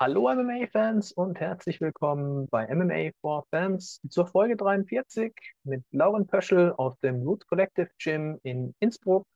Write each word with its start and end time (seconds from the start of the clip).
Hallo 0.00 0.32
MMA-Fans 0.32 1.10
und 1.10 1.40
herzlich 1.40 1.80
willkommen 1.80 2.46
bei 2.50 2.72
MMA 2.72 3.10
for 3.20 3.44
Fans 3.50 4.00
zur 4.08 4.28
Folge 4.28 4.56
43 4.56 5.34
mit 5.64 5.82
Lauren 5.90 6.24
Pöschel 6.28 6.70
aus 6.70 6.96
dem 7.00 7.22
Roots 7.22 7.48
Collective 7.48 7.90
Gym 7.98 8.38
in 8.44 8.76
Innsbruck. 8.78 9.26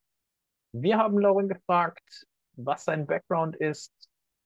Wir 0.71 0.99
haben 0.99 1.19
Lauren 1.19 1.49
gefragt, 1.49 2.29
was 2.53 2.85
sein 2.85 3.09
Background 3.09 3.57
ist, 3.57 3.93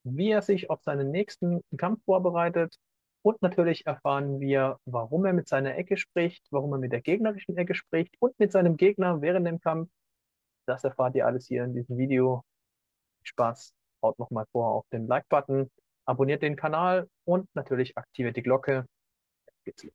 wie 0.04 0.30
er 0.30 0.40
sich 0.40 0.70
auf 0.70 0.82
seinen 0.84 1.10
nächsten 1.10 1.60
Kampf 1.76 2.02
vorbereitet 2.06 2.74
und 3.20 3.42
natürlich 3.42 3.84
erfahren 3.84 4.40
wir, 4.40 4.78
warum 4.86 5.26
er 5.26 5.34
mit 5.34 5.48
seiner 5.48 5.76
Ecke 5.76 5.98
spricht, 5.98 6.46
warum 6.50 6.72
er 6.72 6.78
mit 6.78 6.92
der 6.92 7.02
gegnerischen 7.02 7.58
Ecke 7.58 7.74
spricht 7.74 8.16
und 8.20 8.38
mit 8.38 8.52
seinem 8.52 8.78
Gegner 8.78 9.20
während 9.20 9.46
dem 9.46 9.60
Kampf. 9.60 9.90
Das 10.64 10.82
erfahrt 10.82 11.14
ihr 11.14 11.26
alles 11.26 11.46
hier 11.46 11.64
in 11.64 11.74
diesem 11.74 11.98
Video. 11.98 12.42
Spaß, 13.22 13.74
haut 14.02 14.18
nochmal 14.18 14.46
vor 14.50 14.68
auf 14.72 14.86
den 14.90 15.06
Like-Button 15.08 15.70
abonniert 16.06 16.42
den 16.42 16.56
Kanal 16.56 17.08
und 17.24 17.48
natürlich 17.54 17.98
aktiviert 17.98 18.36
die 18.36 18.42
Glocke. 18.42 18.86
Geht's 19.64 19.82
los. 19.82 19.92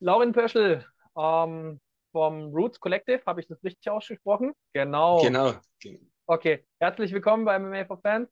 Lauren 0.00 0.32
Pöschel 0.32 0.86
ähm, 1.16 1.80
vom 2.12 2.54
Roots 2.54 2.78
Collective, 2.78 3.20
habe 3.26 3.40
ich 3.40 3.48
das 3.48 3.62
richtig 3.64 3.90
ausgesprochen? 3.90 4.52
Genau. 4.72 5.20
Genau. 5.20 5.54
Okay, 6.26 6.64
herzlich 6.78 7.12
willkommen 7.12 7.44
bei 7.44 7.58
MMA 7.58 7.84
for 7.84 7.98
Fans. 7.98 8.30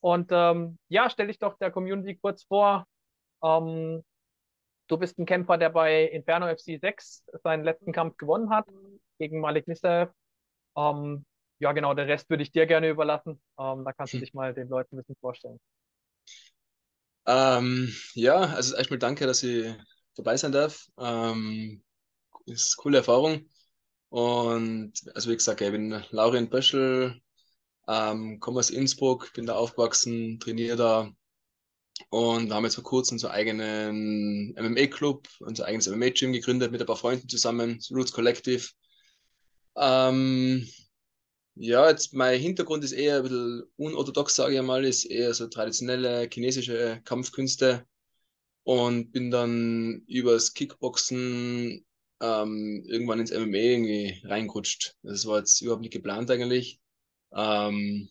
Und 0.00 0.30
ähm, 0.32 0.78
ja, 0.88 1.08
stell 1.08 1.28
dich 1.28 1.38
doch 1.38 1.56
der 1.58 1.70
Community 1.70 2.16
kurz 2.16 2.42
vor. 2.42 2.84
Ähm, 3.44 4.02
Du 4.86 4.98
bist 4.98 5.18
ein 5.18 5.26
Kämpfer, 5.26 5.56
der 5.56 5.70
bei 5.70 6.04
Inferno 6.04 6.54
FC 6.54 6.78
6 6.80 7.24
seinen 7.42 7.64
letzten 7.64 7.92
Kampf 7.92 8.16
gewonnen 8.16 8.50
hat 8.50 8.66
gegen 9.18 9.40
Malik 9.40 9.66
Nisaev. 9.66 10.12
Ähm, 10.76 11.24
ja, 11.58 11.72
genau, 11.72 11.94
den 11.94 12.06
Rest 12.06 12.28
würde 12.28 12.42
ich 12.42 12.52
dir 12.52 12.66
gerne 12.66 12.90
überlassen. 12.90 13.40
Ähm, 13.58 13.84
da 13.84 13.92
kannst 13.92 14.12
du 14.12 14.18
hm. 14.18 14.24
dich 14.24 14.34
mal 14.34 14.52
den 14.52 14.68
Leuten 14.68 14.96
ein 14.96 14.98
bisschen 14.98 15.16
vorstellen. 15.20 15.58
Ähm, 17.26 17.94
ja, 18.14 18.40
also 18.40 18.76
erstmal 18.76 18.98
danke, 18.98 19.26
dass 19.26 19.42
ich 19.42 19.74
dabei 20.16 20.36
sein 20.36 20.52
darf. 20.52 20.86
Ähm, 20.98 21.82
ist 22.46 22.76
eine 22.76 22.82
coole 22.82 22.98
Erfahrung. 22.98 23.48
Und 24.10 24.92
also 25.14 25.30
wie 25.30 25.36
gesagt, 25.36 25.60
ich 25.60 25.70
bin 25.70 26.04
Laurin 26.10 26.50
Böschel, 26.50 27.20
ähm, 27.88 28.38
komme 28.40 28.60
aus 28.60 28.70
Innsbruck, 28.70 29.32
bin 29.32 29.46
da 29.46 29.54
aufgewachsen, 29.54 30.38
trainiere 30.40 30.76
da 30.76 31.10
und 32.10 32.52
haben 32.52 32.64
jetzt 32.64 32.74
vor 32.76 32.84
kurzem 32.84 33.18
so 33.18 33.28
eigenen 33.28 34.54
MMA-Club, 34.54 35.28
unser 35.40 35.66
eigenes 35.66 35.88
MMA-Gym 35.88 36.32
gegründet 36.32 36.72
mit 36.72 36.80
ein 36.80 36.86
paar 36.86 36.96
Freunden 36.96 37.28
zusammen, 37.28 37.80
Roots 37.90 38.12
Collective. 38.12 38.68
Ähm, 39.76 40.68
ja, 41.56 41.88
jetzt 41.88 42.14
mein 42.14 42.40
Hintergrund 42.40 42.84
ist 42.84 42.92
eher 42.92 43.18
ein 43.18 43.22
bisschen 43.22 43.62
unorthodox, 43.76 44.34
sage 44.34 44.56
ich 44.56 44.62
mal, 44.62 44.84
ist 44.84 45.04
eher 45.04 45.34
so 45.34 45.46
traditionelle 45.46 46.28
chinesische 46.32 47.00
Kampfkünste 47.04 47.86
und 48.64 49.12
bin 49.12 49.30
dann 49.30 50.02
übers 50.08 50.54
Kickboxen 50.54 51.84
ähm, 52.20 52.84
irgendwann 52.86 53.20
ins 53.20 53.30
MMA 53.32 53.56
irgendwie 53.56 54.20
reingerutscht. 54.24 54.96
Das 55.02 55.26
war 55.26 55.38
jetzt 55.38 55.60
überhaupt 55.60 55.82
nicht 55.82 55.92
geplant 55.92 56.30
eigentlich. 56.30 56.80
Ähm, 57.32 58.08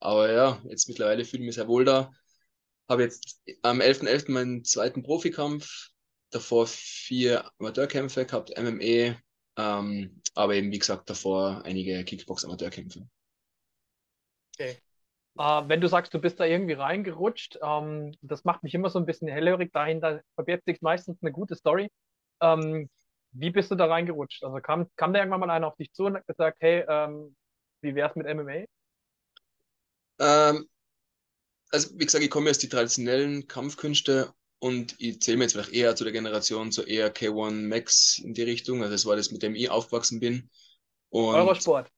aber 0.00 0.32
ja, 0.32 0.62
jetzt 0.68 0.88
mittlerweile 0.88 1.24
fühle 1.24 1.42
ich 1.42 1.46
mich 1.46 1.54
sehr 1.56 1.68
wohl 1.68 1.84
da 1.84 2.12
habe 2.88 3.02
jetzt 3.02 3.42
am 3.62 3.80
11.11. 3.80 4.06
.11. 4.06 4.32
meinen 4.32 4.64
zweiten 4.64 5.02
Profikampf, 5.02 5.90
davor 6.30 6.66
vier 6.66 7.50
Amateurkämpfe 7.58 8.26
gehabt, 8.26 8.52
MMA, 8.58 9.16
ähm, 9.56 10.20
aber 10.34 10.54
eben 10.54 10.72
wie 10.72 10.78
gesagt 10.78 11.08
davor 11.08 11.62
einige 11.64 12.04
Kickbox-Amateurkämpfe. 12.04 13.08
Okay. 14.54 14.76
Uh, 15.36 15.62
wenn 15.66 15.80
du 15.80 15.88
sagst, 15.88 16.14
du 16.14 16.20
bist 16.20 16.38
da 16.38 16.44
irgendwie 16.44 16.74
reingerutscht, 16.74 17.58
ähm, 17.60 18.14
das 18.22 18.44
macht 18.44 18.62
mich 18.62 18.72
immer 18.72 18.88
so 18.88 19.00
ein 19.00 19.06
bisschen 19.06 19.26
hellhörig. 19.26 19.72
Dahinter 19.72 20.22
verbirgt 20.36 20.64
sich 20.64 20.80
meistens 20.80 21.18
eine 21.22 21.32
gute 21.32 21.56
Story. 21.56 21.90
Ähm, 22.40 22.88
wie 23.32 23.50
bist 23.50 23.70
du 23.70 23.74
da 23.74 23.86
reingerutscht? 23.86 24.44
Also 24.44 24.60
kam, 24.60 24.88
kam 24.94 25.12
da 25.12 25.18
irgendwann 25.18 25.40
mal 25.40 25.50
einer 25.50 25.66
auf 25.66 25.76
dich 25.76 25.92
zu 25.92 26.04
und 26.04 26.14
hat 26.14 26.26
gesagt, 26.28 26.58
hey, 26.60 26.84
ähm, 26.88 27.34
wie 27.80 27.96
wär's 27.96 28.14
mit 28.14 28.28
MMA? 28.28 28.64
Ähm, 30.20 30.68
also 31.74 31.90
wie 31.98 32.04
gesagt, 32.04 32.22
ich 32.22 32.30
komme 32.30 32.50
aus 32.50 32.58
die 32.58 32.68
traditionellen 32.68 33.48
Kampfkünste 33.48 34.32
und 34.60 34.94
ich 34.98 35.20
zähle 35.20 35.38
mir 35.38 35.44
jetzt 35.44 35.54
vielleicht 35.54 35.72
eher 35.72 35.96
zu 35.96 36.04
der 36.04 36.12
Generation, 36.12 36.70
so 36.70 36.82
eher 36.82 37.12
K1 37.12 37.68
Max 37.68 38.18
in 38.18 38.32
die 38.32 38.42
Richtung. 38.42 38.80
Also 38.80 38.92
das 38.92 39.06
war 39.06 39.16
das, 39.16 39.32
mit 39.32 39.42
dem 39.42 39.56
ich 39.56 39.68
aufgewachsen 39.68 40.20
bin. 40.20 40.48
Und 41.10 41.34
Eurosport. 41.34 41.90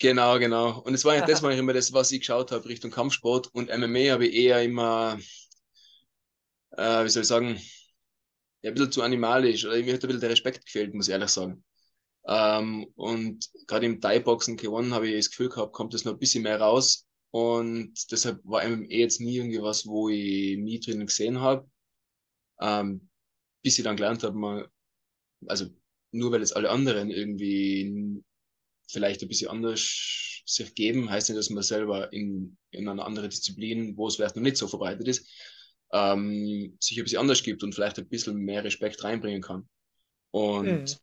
Genau, 0.00 0.38
genau. 0.40 0.80
Und 0.80 0.94
es 0.94 1.04
war 1.04 1.14
ja 1.14 1.24
das 1.26 1.42
war 1.42 1.52
immer 1.52 1.72
das, 1.72 1.92
was 1.92 2.10
ich 2.10 2.20
geschaut 2.20 2.50
habe, 2.50 2.68
Richtung 2.68 2.90
Kampfsport. 2.90 3.54
Und 3.54 3.70
MMA 3.70 4.10
habe 4.10 4.26
ich 4.26 4.34
eher 4.34 4.62
immer, 4.62 5.16
äh, 6.76 7.04
wie 7.04 7.08
soll 7.08 7.22
ich 7.22 7.28
sagen, 7.28 7.60
ja, 8.62 8.70
ein 8.70 8.74
bisschen 8.74 8.92
zu 8.92 9.02
animalisch. 9.02 9.64
Oder 9.64 9.76
mir 9.76 9.94
hat 9.94 10.02
ein 10.02 10.08
bisschen 10.08 10.20
der 10.20 10.30
Respekt 10.30 10.66
gefehlt, 10.66 10.92
muss 10.92 11.06
ich 11.06 11.12
ehrlich 11.12 11.30
sagen. 11.30 11.64
Ähm, 12.26 12.86
und 12.96 13.48
gerade 13.68 13.86
im 13.86 14.00
Thai-Boxen 14.00 14.58
K1 14.58 14.92
habe 14.92 15.08
ich 15.08 15.16
das 15.16 15.30
Gefühl 15.30 15.50
gehabt, 15.50 15.72
kommt 15.72 15.94
das 15.94 16.04
noch 16.04 16.14
ein 16.14 16.18
bisschen 16.18 16.42
mehr 16.42 16.60
raus. 16.60 17.06
Und 17.34 18.12
deshalb 18.12 18.38
war 18.44 18.62
MMA 18.62 18.86
jetzt 18.90 19.20
nie 19.20 19.38
irgendwie 19.38 19.60
was, 19.60 19.88
wo 19.88 20.08
ich 20.08 20.56
nie 20.56 20.78
drin 20.78 21.04
gesehen 21.04 21.40
habe. 21.40 21.68
Ähm, 22.60 23.08
bis 23.60 23.76
ich 23.76 23.82
dann 23.82 23.96
gelernt 23.96 24.22
habe, 24.22 24.38
mal, 24.38 24.68
also 25.48 25.66
nur 26.12 26.30
weil 26.30 26.42
jetzt 26.42 26.54
alle 26.54 26.70
anderen 26.70 27.10
irgendwie 27.10 28.22
vielleicht 28.88 29.20
ein 29.22 29.26
bisschen 29.26 29.50
anders 29.50 30.44
sich 30.46 30.76
geben, 30.76 31.10
heißt 31.10 31.28
nicht, 31.28 31.36
dass 31.36 31.50
man 31.50 31.64
selber 31.64 32.12
in, 32.12 32.56
in 32.70 32.86
einer 32.86 33.04
anderen 33.04 33.30
Disziplin, 33.30 33.96
wo 33.96 34.06
es 34.06 34.14
vielleicht 34.14 34.36
noch 34.36 34.42
nicht 34.44 34.56
so 34.56 34.68
verbreitet 34.68 35.08
ist, 35.08 35.28
ähm, 35.92 36.76
sich 36.78 36.96
ein 36.98 37.02
bisschen 37.02 37.18
anders 37.18 37.42
gibt 37.42 37.64
und 37.64 37.74
vielleicht 37.74 37.98
ein 37.98 38.08
bisschen 38.08 38.36
mehr 38.36 38.62
Respekt 38.62 39.02
reinbringen 39.02 39.42
kann. 39.42 39.68
Und, 40.30 40.68
mhm. 40.68 40.96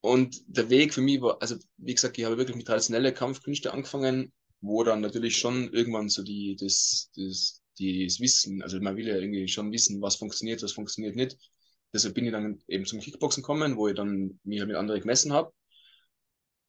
und 0.00 0.42
der 0.46 0.70
Weg 0.70 0.94
für 0.94 1.02
mich 1.02 1.20
war, 1.20 1.42
also 1.42 1.56
wie 1.76 1.94
gesagt, 1.94 2.16
ich 2.16 2.24
habe 2.24 2.38
wirklich 2.38 2.56
mit 2.56 2.66
traditionellen 2.66 3.14
Kampfkünste 3.14 3.74
angefangen 3.74 4.32
wo 4.66 4.84
dann 4.84 5.00
natürlich 5.00 5.36
schon 5.36 5.72
irgendwann 5.72 6.08
so 6.08 6.22
die, 6.22 6.56
das, 6.58 7.10
das, 7.16 7.62
das 7.78 8.20
Wissen, 8.20 8.62
also 8.62 8.80
man 8.80 8.96
will 8.96 9.06
ja 9.06 9.16
irgendwie 9.16 9.48
schon 9.48 9.72
wissen, 9.72 10.00
was 10.02 10.16
funktioniert, 10.16 10.62
was 10.62 10.72
funktioniert 10.72 11.16
nicht. 11.16 11.36
Deshalb 11.92 12.14
bin 12.14 12.26
ich 12.26 12.32
dann 12.32 12.58
eben 12.68 12.84
zum 12.84 13.00
Kickboxen 13.00 13.42
gekommen, 13.42 13.76
wo 13.76 13.88
ich 13.88 13.94
dann 13.94 14.38
mich 14.44 14.58
halt 14.60 14.68
mit 14.68 14.76
anderen 14.76 15.00
gemessen 15.00 15.32
habe. 15.32 15.52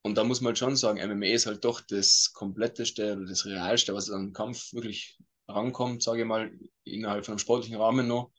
Und 0.04 0.18
da 0.18 0.24
muss 0.24 0.42
man 0.42 0.50
halt 0.50 0.58
schon 0.58 0.76
sagen, 0.78 1.00
MMA 1.00 1.28
ist 1.28 1.48
halt 1.48 1.66
doch 1.66 1.82
das 1.82 2.32
kompletteste 2.34 3.14
oder 3.14 3.26
das 3.26 3.46
realste, 3.46 3.94
was 3.94 4.10
an 4.10 4.32
Kampf 4.32 4.72
wirklich 4.74 5.18
rankommt, 5.48 6.04
sage 6.04 6.22
ich 6.22 6.28
mal, 6.28 6.52
innerhalb 6.84 7.26
von 7.26 7.34
einem 7.34 7.40
sportlichen 7.40 7.78
Rahmen 7.78 8.08
noch. 8.08 8.32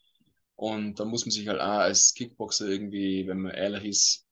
Und 0.57 0.99
da 0.99 1.05
muss 1.05 1.27
man 1.27 1.31
sich 1.31 1.47
halt 1.49 1.61
auch 1.61 1.81
als 1.81 2.15
Kickboxer 2.15 2.67
irgendwie, 2.69 3.27
wenn 3.27 3.41
man 3.41 3.53
ehrlich 3.53 3.85
ist, 3.85 4.28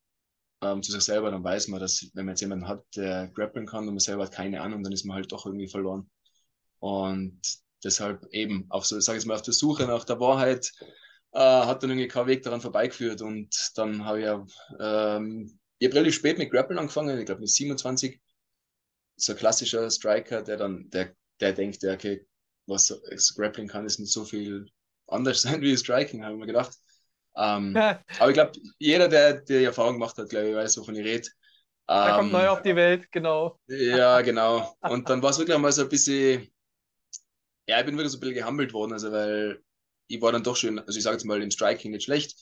ähm, 0.62 0.82
zu 0.82 0.92
sich 0.92 1.02
selber, 1.02 1.30
dann 1.30 1.44
weiß 1.44 1.68
man, 1.68 1.80
dass 1.80 2.10
wenn 2.14 2.24
man 2.24 2.32
jetzt 2.32 2.40
jemanden 2.40 2.68
hat, 2.68 2.84
der 2.96 3.28
grappeln 3.28 3.66
kann 3.66 3.80
und 3.86 3.94
man 3.94 3.98
selber 3.98 4.24
hat 4.24 4.32
keine 4.32 4.60
Ahnung, 4.62 4.82
dann 4.82 4.92
ist 4.92 5.04
man 5.04 5.16
halt 5.16 5.30
doch 5.32 5.46
irgendwie 5.46 5.68
verloren. 5.68 6.10
Und 6.78 7.40
deshalb 7.84 8.26
eben 8.32 8.66
auf 8.70 8.86
so, 8.86 8.98
sage 9.00 9.18
ich 9.18 9.26
mal, 9.26 9.34
auf 9.34 9.42
der 9.42 9.54
Suche 9.54 9.86
nach 9.86 10.04
der 10.04 10.20
Wahrheit 10.20 10.72
äh, 11.32 11.38
hat 11.38 11.82
dann 11.82 11.90
irgendwie 11.90 12.08
kein 12.08 12.26
Weg 12.26 12.42
daran 12.42 12.60
vorbeigeführt. 12.60 13.22
Und 13.22 13.72
dann 13.76 14.04
habe 14.04 14.18
ich 14.20 14.24
ja, 14.24 14.46
ähm, 14.80 15.58
ich 15.78 15.92
relativ 15.92 16.14
spät 16.14 16.38
mit 16.38 16.50
Grappeln 16.50 16.78
angefangen, 16.78 17.18
ich 17.18 17.26
glaube 17.26 17.42
mit 17.42 17.50
27. 17.50 18.20
So 19.16 19.32
ein 19.32 19.38
klassischer 19.38 19.90
Striker, 19.90 20.42
der 20.42 20.56
dann, 20.56 20.90
der, 20.90 21.14
der 21.40 21.52
denkt, 21.52 21.84
okay, 21.84 22.26
was 22.66 22.92
Grappling 23.36 23.68
kann, 23.68 23.86
ist 23.86 23.98
nicht 23.98 24.12
so 24.12 24.24
viel 24.24 24.66
anders 25.06 25.42
sein 25.42 25.60
wie 25.62 25.76
Striking, 25.76 26.24
habe 26.24 26.34
ich 26.34 26.40
mir 26.40 26.46
gedacht. 26.46 26.76
Ähm, 27.36 27.76
aber 28.18 28.28
ich 28.28 28.34
glaube, 28.34 28.52
jeder, 28.78 29.08
der 29.08 29.40
die 29.40 29.64
Erfahrung 29.64 29.94
gemacht 29.94 30.16
hat, 30.18 30.28
glaube 30.28 30.48
ich, 30.48 30.54
weiß, 30.54 30.78
wovon 30.78 30.96
ich 30.96 31.04
rede. 31.04 31.28
Er 31.86 32.08
ähm, 32.08 32.16
kommt 32.16 32.32
neu 32.32 32.48
auf 32.48 32.62
die 32.62 32.74
Welt, 32.74 33.10
genau. 33.12 33.58
Ja, 33.68 34.20
genau. 34.22 34.76
Und 34.80 35.08
dann 35.08 35.22
war 35.22 35.30
es 35.30 35.38
wirklich 35.38 35.54
einmal 35.54 35.72
so 35.72 35.82
ein 35.82 35.88
bisschen, 35.88 36.50
ja, 37.68 37.80
ich 37.80 37.86
bin 37.86 37.96
wirklich 37.96 38.12
so 38.12 38.18
ein 38.18 38.20
bisschen 38.20 38.36
gehammelt 38.36 38.72
worden, 38.72 38.92
also 38.92 39.12
weil 39.12 39.60
ich 40.08 40.20
war 40.20 40.32
dann 40.32 40.42
doch 40.42 40.56
schon, 40.56 40.78
also 40.78 40.96
ich 40.96 41.02
sage 41.02 41.16
jetzt 41.16 41.24
mal 41.24 41.42
im 41.42 41.50
Striking 41.50 41.90
nicht 41.90 42.04
schlecht, 42.04 42.36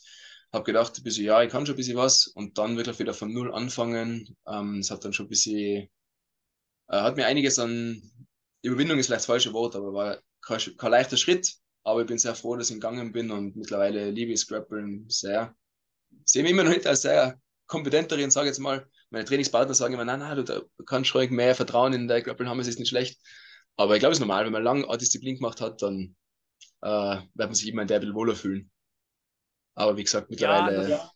habe 0.53 0.65
gedacht, 0.65 0.97
ein 0.97 1.03
bisschen, 1.03 1.25
ja, 1.25 1.43
ich 1.43 1.51
kann 1.51 1.67
schon 1.67 1.75
ein 1.75 1.79
bisschen 1.79 1.97
was 1.97 2.27
und 2.29 2.59
dann 2.59 2.77
wirklich 2.77 2.99
wieder 2.99 3.15
von 3.15 3.33
Null 3.33 3.53
anfangen. 3.53 4.37
Ähm, 4.47 4.79
es 4.79 4.91
hat 4.91 5.05
dann 5.05 5.13
schon 5.13 5.27
ein 5.27 5.31
bisschen, 5.31 5.89
äh, 6.89 7.01
hat 7.01 7.17
mir 7.17 7.27
einiges 7.27 7.59
an, 7.59 8.03
Überwindung 8.63 8.99
ist 8.99 9.07
vielleicht 9.07 9.21
das 9.21 9.27
falsche 9.27 9.53
Wort, 9.53 9.77
aber 9.77 9.93
war 9.93 10.19
kein, 10.41 10.59
kein 10.77 10.91
leichter 10.91 11.17
Schritt, 11.17 11.55
aber 11.85 12.01
ich 12.01 12.07
bin 12.07 12.19
sehr 12.19 12.35
froh, 12.35 12.57
dass 12.57 12.71
ich 12.71 12.77
gegangen 12.77 13.13
bin 13.13 13.31
und 13.31 13.57
mittlerweile 13.57 14.11
liebe 14.11 14.33
ich 14.33 14.41
Scrappeln 14.41 15.09
sehr. 15.09 15.55
Sehe 16.25 16.43
mich 16.43 16.53
immer 16.53 16.65
noch 16.65 16.71
nicht 16.71 16.87
als 16.87 17.03
sehr 17.03 17.39
kompetenterin, 17.67 18.31
sage 18.31 18.49
jetzt 18.49 18.59
mal. 18.59 18.89
Meine 19.11 19.25
Trainingspartner 19.25 19.75
sagen 19.75 19.95
immer, 19.95 20.05
nein, 20.05 20.21
nein, 20.21 20.45
du, 20.45 20.69
kannst 20.87 21.15
ruhig 21.15 21.31
mehr 21.31 21.55
Vertrauen 21.55 21.93
in 21.93 22.09
der 22.09 22.23
Grappeln 22.23 22.49
haben, 22.49 22.61
es 22.61 22.69
ist 22.69 22.79
nicht 22.79 22.89
schlecht. 22.89 23.21
Aber 23.77 23.95
ich 23.95 24.01
glaube, 24.01 24.13
es 24.13 24.19
ist 24.19 24.27
normal, 24.27 24.45
wenn 24.45 24.53
man 24.53 24.63
lange 24.63 24.89
eine 24.89 24.99
Disziplin 24.99 25.37
gemacht 25.37 25.61
hat, 25.61 25.83
dann 25.83 26.17
äh, 26.83 26.89
wird 26.89 27.33
man 27.35 27.55
sich 27.55 27.69
immer 27.69 27.83
in 27.83 27.89
der 27.89 28.01
bisschen 28.01 28.15
wohler 28.15 28.35
fühlen. 28.35 28.71
Aber 29.75 29.97
wie 29.97 30.05
gesagt, 30.05 30.31
mittlerweile. 30.31 30.89
Ja, 30.89 31.11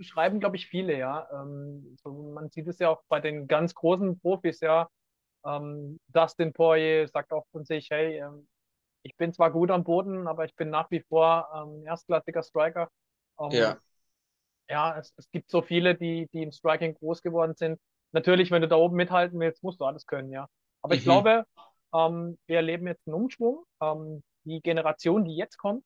beschreiben, 0.00 0.40
glaube 0.40 0.56
ich, 0.56 0.66
viele, 0.66 0.98
ja. 0.98 1.28
Ähm, 1.30 1.96
so, 2.02 2.32
man 2.32 2.50
sieht 2.50 2.66
es 2.66 2.78
ja 2.78 2.88
auch 2.88 3.02
bei 3.08 3.20
den 3.20 3.46
ganz 3.46 3.74
großen 3.74 4.18
Profis, 4.18 4.60
ja. 4.60 4.88
Ähm, 5.44 6.00
Dustin 6.08 6.52
Poirier 6.52 7.06
sagt 7.06 7.32
auch 7.32 7.46
von 7.52 7.64
sich, 7.64 7.88
hey, 7.90 8.18
ähm, 8.18 8.48
ich 9.02 9.16
bin 9.16 9.32
zwar 9.32 9.50
gut 9.50 9.70
am 9.70 9.84
Boden, 9.84 10.26
aber 10.28 10.44
ich 10.44 10.54
bin 10.56 10.70
nach 10.70 10.90
wie 10.90 11.00
vor 11.08 11.48
ähm, 11.54 11.86
erstklassiger 11.86 12.42
Striker. 12.42 12.90
Ähm, 13.40 13.76
Ja. 13.76 13.80
ja, 14.68 14.98
es, 14.98 15.12
es 15.16 15.30
gibt 15.30 15.50
so 15.50 15.62
viele, 15.62 15.94
die, 15.94 16.28
die 16.32 16.42
im 16.42 16.52
Striking 16.52 16.94
groß 16.94 17.22
geworden 17.22 17.54
sind. 17.56 17.80
Natürlich, 18.12 18.50
wenn 18.50 18.62
du 18.62 18.68
da 18.68 18.76
oben 18.76 18.96
mithalten 18.96 19.38
willst, 19.40 19.62
musst 19.62 19.80
du 19.80 19.84
alles 19.84 20.06
können, 20.06 20.30
ja. 20.30 20.48
Aber 20.82 20.94
ich 20.94 21.02
Mhm. 21.02 21.04
glaube, 21.04 21.44
ähm, 21.94 22.38
wir 22.46 22.56
erleben 22.56 22.86
jetzt 22.86 23.06
einen 23.06 23.14
Umschwung. 23.14 23.64
Ähm, 23.82 24.22
die 24.44 24.60
Generation, 24.62 25.24
die 25.24 25.36
jetzt 25.36 25.58
kommt, 25.58 25.84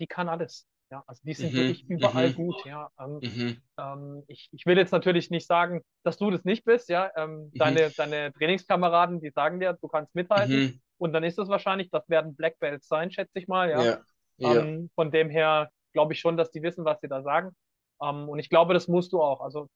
die 0.00 0.06
kann 0.06 0.28
alles. 0.28 0.66
Ja, 0.90 1.02
also 1.06 1.22
die 1.24 1.34
sind 1.34 1.56
Mhm. 1.56 1.56
wirklich 1.56 1.84
überall 1.88 2.30
Mhm. 2.30 2.34
gut, 2.34 2.64
ja. 2.64 2.90
Ähm, 2.98 3.22
Mhm. 3.22 3.62
ähm, 3.78 4.24
ich, 4.28 4.48
ich 4.52 4.66
will 4.66 4.78
jetzt 4.78 4.92
natürlich 4.92 5.30
nicht 5.30 5.46
sagen, 5.46 5.82
dass 6.04 6.18
du 6.18 6.30
das 6.30 6.44
nicht 6.44 6.64
bist, 6.64 6.88
ja. 6.88 7.10
Ähm, 7.16 7.54
Mhm. 7.54 7.58
deine, 7.58 7.92
deine 7.92 8.32
Trainingskameraden, 8.34 9.20
die 9.20 9.30
sagen 9.30 9.60
dir, 9.60 9.74
du 9.80 9.88
kannst 9.88 10.14
mithalten. 10.14 10.64
Und 10.98 11.12
dann 11.12 11.24
ist 11.24 11.38
es 11.38 11.48
wahrscheinlich, 11.48 11.90
das 11.90 12.08
werden 12.08 12.34
Black 12.36 12.58
Belts 12.60 12.86
sein, 12.88 13.10
schätze 13.10 13.38
ich 13.38 13.48
mal, 13.48 13.70
ja. 13.70 13.82
Ja. 13.82 14.04
Ja. 14.38 14.60
Ähm, 14.60 14.90
von 14.94 15.10
dem 15.10 15.30
her 15.30 15.70
glaube 15.92 16.12
ich 16.12 16.20
schon, 16.20 16.36
dass 16.36 16.50
die 16.50 16.62
wissen, 16.62 16.84
was 16.84 17.00
sie 17.00 17.08
da 17.08 17.22
sagen. 17.22 17.54
Ähm, 18.02 18.28
und 18.28 18.38
ich 18.38 18.48
glaube, 18.48 18.74
das 18.74 18.88
musst 18.88 19.12
du 19.12 19.22
auch. 19.22 19.40
Also 19.40 19.68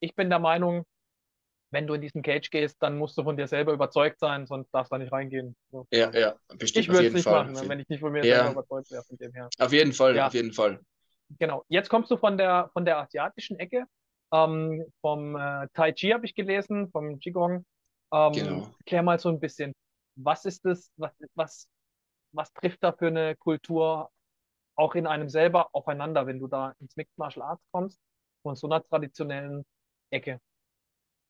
ich 0.00 0.14
bin 0.14 0.28
der 0.28 0.38
Meinung, 0.38 0.84
wenn 1.70 1.86
du 1.86 1.94
in 1.94 2.02
diesen 2.02 2.20
Cage 2.22 2.50
gehst, 2.50 2.76
dann 2.82 2.98
musst 2.98 3.16
du 3.16 3.22
von 3.22 3.36
dir 3.38 3.46
selber 3.46 3.72
überzeugt 3.72 4.18
sein, 4.18 4.46
sonst 4.46 4.70
darfst 4.72 4.92
du 4.92 4.96
da 4.96 4.98
nicht 4.98 5.12
reingehen. 5.12 5.56
So. 5.70 5.86
Ja, 5.90 6.10
ja, 6.12 6.34
bestimmt. 6.58 6.84
Ich 6.84 6.92
würde 6.92 7.06
es 7.06 7.14
nicht 7.14 7.24
Fall. 7.24 7.44
machen, 7.50 7.68
wenn 7.68 7.80
ich 7.80 7.88
nicht 7.88 8.00
von 8.00 8.12
mir 8.12 8.22
Ja. 8.24 8.44
selber 8.44 8.50
überzeugt 8.52 8.90
wäre, 8.90 9.02
von 9.04 9.16
dem 9.16 9.32
her. 9.32 9.48
auf 9.58 9.72
jeden 9.72 9.92
Fall, 9.94 10.14
Ja. 10.14 10.26
auf 10.26 10.34
jeden 10.34 10.52
Fall. 10.52 10.80
Genau. 11.38 11.64
Jetzt 11.68 11.88
kommst 11.88 12.10
du 12.10 12.18
von 12.18 12.36
der, 12.36 12.68
von 12.74 12.84
der 12.84 12.98
asiatischen 12.98 13.58
Ecke. 13.58 13.84
Ähm, 14.34 14.84
vom 15.00 15.36
äh, 15.36 15.68
Tai 15.72 15.92
Chi 15.92 16.10
habe 16.10 16.26
ich 16.26 16.34
gelesen, 16.34 16.90
vom 16.90 17.18
Qigong. 17.18 17.64
Ähm, 18.12 18.32
Genau. 18.32 18.74
Klär 18.84 19.02
mal 19.02 19.18
so 19.18 19.30
ein 19.30 19.40
bisschen, 19.40 19.72
was 20.16 20.44
ist 20.44 20.64
das, 20.64 20.90
was, 20.96 21.12
was, 21.34 21.68
was 22.32 22.52
trifft 22.52 22.82
da 22.82 22.92
für 22.92 23.08
eine 23.08 23.36
Kultur 23.36 24.10
auch 24.74 24.94
in 24.94 25.06
einem 25.06 25.28
selber 25.28 25.68
aufeinander, 25.72 26.26
wenn 26.26 26.38
du 26.38 26.46
da 26.46 26.74
ins 26.80 26.96
Mixed 26.96 27.16
Martial 27.18 27.46
Arts 27.46 27.64
kommst, 27.70 28.00
von 28.42 28.56
so 28.56 28.66
einer 28.66 28.82
traditionellen 28.82 29.64
Ecke? 30.10 30.40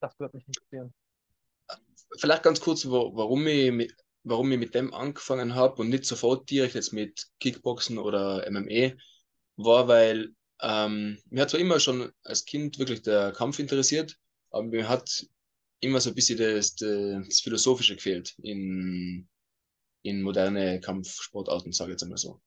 Das 0.01 0.19
würde 0.19 0.37
mich 0.37 0.47
interessieren. 0.47 0.93
Vielleicht 2.19 2.43
ganz 2.43 2.61
kurz, 2.61 2.87
warum 2.87 3.47
ich 3.47 3.73
mit, 3.73 3.95
warum 4.25 4.53
ich 4.53 4.59
mit 4.59 4.75
dem 4.75 4.93
angefangen 4.93 5.55
habe 5.55 5.83
und 5.83 5.89
nicht 5.89 6.05
sofort 6.05 6.51
direkt 6.51 6.75
jetzt 6.75 6.93
mit 6.93 7.29
Kickboxen 7.41 7.99
oder 7.99 8.47
MMA, 8.47 8.93
war, 9.57 9.89
weil 9.89 10.35
ähm, 10.61 11.19
mir 11.31 11.43
hat 11.43 11.51
zwar 11.51 11.61
immer 11.61 11.81
schon 11.81 12.13
als 12.23 12.45
Kind 12.45 12.79
wirklich 12.79 13.03
der 13.03 13.33
Kampf 13.33 13.59
interessiert, 13.59 14.17
aber 14.51 14.65
mir 14.65 14.89
hat 14.89 15.27
immer 15.83 16.01
so 16.01 16.11
ein 16.11 16.15
bisschen 16.15 16.39
das, 16.39 16.75
das, 16.77 17.41
Philosophische 17.41 17.97
gefehlt 17.97 18.35
in, 18.43 19.29
in 20.03 20.23
moderne 20.23 20.81
Kampfsportarten, 20.81 21.73
sage 21.73 21.91
ich 21.91 21.95
jetzt 21.95 22.05
einmal 22.05 22.19
so. 22.19 22.41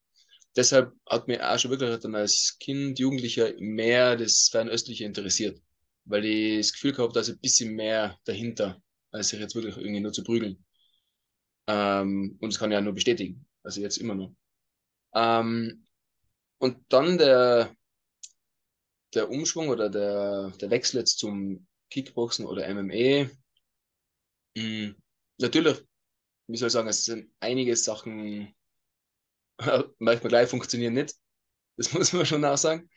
Deshalb 0.56 0.94
hat 1.06 1.28
mir 1.28 1.52
auch 1.52 1.60
schon 1.60 1.72
wirklich 1.72 2.00
dann 2.00 2.16
als 2.16 2.58
Kind, 2.60 2.98
Jugendlicher 2.98 3.54
mehr 3.60 4.16
das 4.16 4.48
Fernöstliche 4.50 5.04
interessiert, 5.04 5.62
weil 6.06 6.26
ich 6.26 6.60
das 6.60 6.74
Gefühl 6.74 6.94
gehabt, 6.94 7.16
da 7.16 7.20
ist 7.20 7.30
ein 7.30 7.40
bisschen 7.40 7.76
mehr 7.76 8.18
dahinter, 8.24 8.82
als 9.12 9.30
sich 9.30 9.40
jetzt 9.40 9.56
wirklich 9.56 9.76
irgendwie 9.76 10.00
nur 10.00 10.14
zu 10.14 10.24
prügeln. 10.24 10.66
Ähm, 11.68 12.38
und 12.40 12.54
das 12.54 12.60
kann 12.60 12.72
ich 12.72 12.76
ja 12.76 12.82
nur 12.82 12.94
bestätigen, 12.94 13.46
also 13.64 13.82
jetzt 13.82 13.98
immer 13.98 14.16
noch. 14.16 14.34
Ähm, 15.14 15.86
und 16.60 16.78
dann 16.88 17.18
der, 17.18 17.76
der 19.14 19.30
Umschwung 19.30 19.68
oder 19.68 19.90
der, 19.90 20.52
der 20.62 20.70
Wechsel 20.70 21.00
jetzt 21.00 21.20
zum 21.20 21.68
Kickboxen 21.90 22.46
oder 22.46 22.68
MMA. 22.68 23.30
Mh, 24.58 24.96
natürlich, 25.40 25.82
wie 26.48 26.58
soll 26.58 26.68
ich 26.68 26.74
sagen, 26.74 26.90
es 26.90 27.06
sind 27.06 27.32
einige 27.42 27.76
Sachen 27.78 28.56
manchmal 30.00 30.30
gleich 30.30 30.50
funktionieren 30.50 30.94
nicht. 30.94 31.16
Das 31.78 31.94
muss 31.94 32.14
man 32.14 32.26
schon 32.26 32.46
auch 32.46 32.58
sagen. 32.58 32.90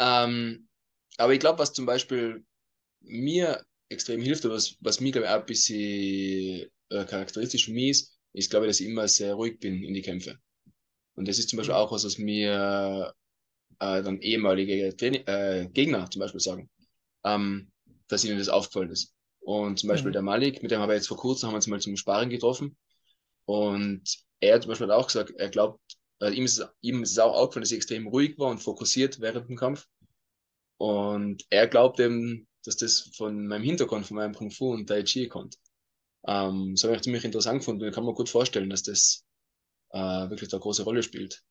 Ähm, 0.00 0.68
aber 1.18 1.34
ich 1.34 1.40
glaube, 1.40 1.58
was 1.58 1.72
zum 1.72 1.86
Beispiel 1.86 2.44
mir 3.00 3.64
extrem 3.90 4.22
hilft, 4.22 4.44
oder 4.44 4.54
was, 4.56 4.76
was 4.80 5.00
mir, 5.00 5.12
glaube 5.12 5.26
ich, 5.26 5.32
auch 5.32 5.40
ein 5.40 5.46
bisschen 5.46 6.70
äh, 6.90 7.06
charakteristisch 7.06 7.66
für 7.66 7.72
mich 7.72 7.90
ist, 7.90 8.20
ist, 8.34 8.50
glaube 8.50 8.66
ich, 8.66 8.70
dass 8.70 8.80
ich 8.80 8.88
immer 8.88 9.08
sehr 9.08 9.34
ruhig 9.34 9.60
bin 9.60 9.82
in 9.84 9.94
die 9.94 10.02
Kämpfe. 10.02 10.38
Und 11.16 11.28
das 11.28 11.38
ist 11.38 11.50
zum 11.50 11.58
Beispiel 11.58 11.74
Mhm. 11.74 11.76
auch 11.76 11.92
was, 11.92 12.04
was 12.04 12.18
mir 12.18 13.14
äh, 13.80 14.02
dann 14.02 14.20
ehemalige 14.20 14.96
Traini 14.96 15.18
äh, 15.26 15.68
Gegner 15.72 16.10
zum 16.10 16.20
Beispiel 16.20 16.40
sagen, 16.40 16.70
ähm, 17.24 17.70
dass 18.08 18.24
ihnen 18.24 18.38
das 18.38 18.48
aufgefallen 18.48 18.90
ist. 18.90 19.14
Und 19.40 19.78
zum 19.78 19.88
Beispiel 19.88 20.12
Mhm. 20.12 20.12
der 20.12 20.22
Malik, 20.22 20.62
mit 20.62 20.70
dem 20.70 20.80
habe 20.80 20.92
ich 20.94 20.98
jetzt 20.98 21.08
vor 21.08 21.16
kurzem, 21.16 21.48
haben 21.48 21.54
wir 21.54 21.56
uns 21.58 21.66
mal 21.68 21.80
zum 21.80 21.96
Sparen 21.96 22.30
getroffen. 22.30 22.76
Und 23.46 24.02
er 24.40 24.60
zum 24.60 24.70
Beispiel 24.70 24.88
hat 24.88 24.96
auch 24.96 25.06
gesagt, 25.08 25.32
er 25.36 25.50
glaubt, 25.50 25.80
äh, 26.20 26.30
ihm, 26.32 26.44
ist, 26.46 26.58
es- 26.58 26.68
ihm 26.82 27.02
ist 27.02 27.12
es 27.12 27.18
auch 27.18 27.34
aufgefallen, 27.34 27.62
dass 27.62 27.72
ich 27.72 27.78
extrem 27.78 28.06
ruhig 28.08 28.38
war 28.38 28.50
und 28.50 28.58
fokussiert 28.60 29.20
während 29.20 29.48
dem 29.48 29.56
Kampf. 29.56 29.86
Und 30.78 31.44
er 31.50 31.66
glaubt 31.68 32.00
eben, 32.00 32.46
dass 32.64 32.76
das 32.76 33.10
von 33.16 33.46
meinem 33.46 33.62
Hintergrund, 33.64 34.06
von 34.06 34.16
meinem 34.16 34.34
Kung 34.34 34.50
Fu 34.50 34.72
und 34.72 34.86
Tai 34.88 35.02
Chi 35.04 35.28
kommt. 35.28 35.56
Ähm, 36.26 36.74
das 36.74 36.84
habe 36.84 36.96
ich 36.96 37.02
ziemlich 37.02 37.24
interessant 37.24 37.60
gefunden. 37.60 37.84
Ich 37.86 37.94
kann 37.94 38.04
mir 38.04 38.14
gut 38.14 38.28
vorstellen, 38.30 38.70
dass 38.70 38.82
das 38.84 39.24
äh, 39.92 39.98
wirklich 40.30 40.50
da 40.50 40.58
eine 40.58 40.62
große 40.62 40.84
Rolle 40.84 41.02
spielt, 41.02 41.42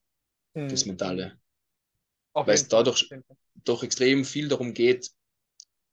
das 0.67 0.85
Mhm. 0.85 0.87
Mentale. 0.87 1.39
Auf 2.33 2.47
Weil 2.47 2.55
es 2.55 2.67
dadurch 2.67 3.13
doch 3.63 3.83
extrem 3.83 4.25
viel 4.25 4.47
darum 4.47 4.73
geht, 4.73 5.11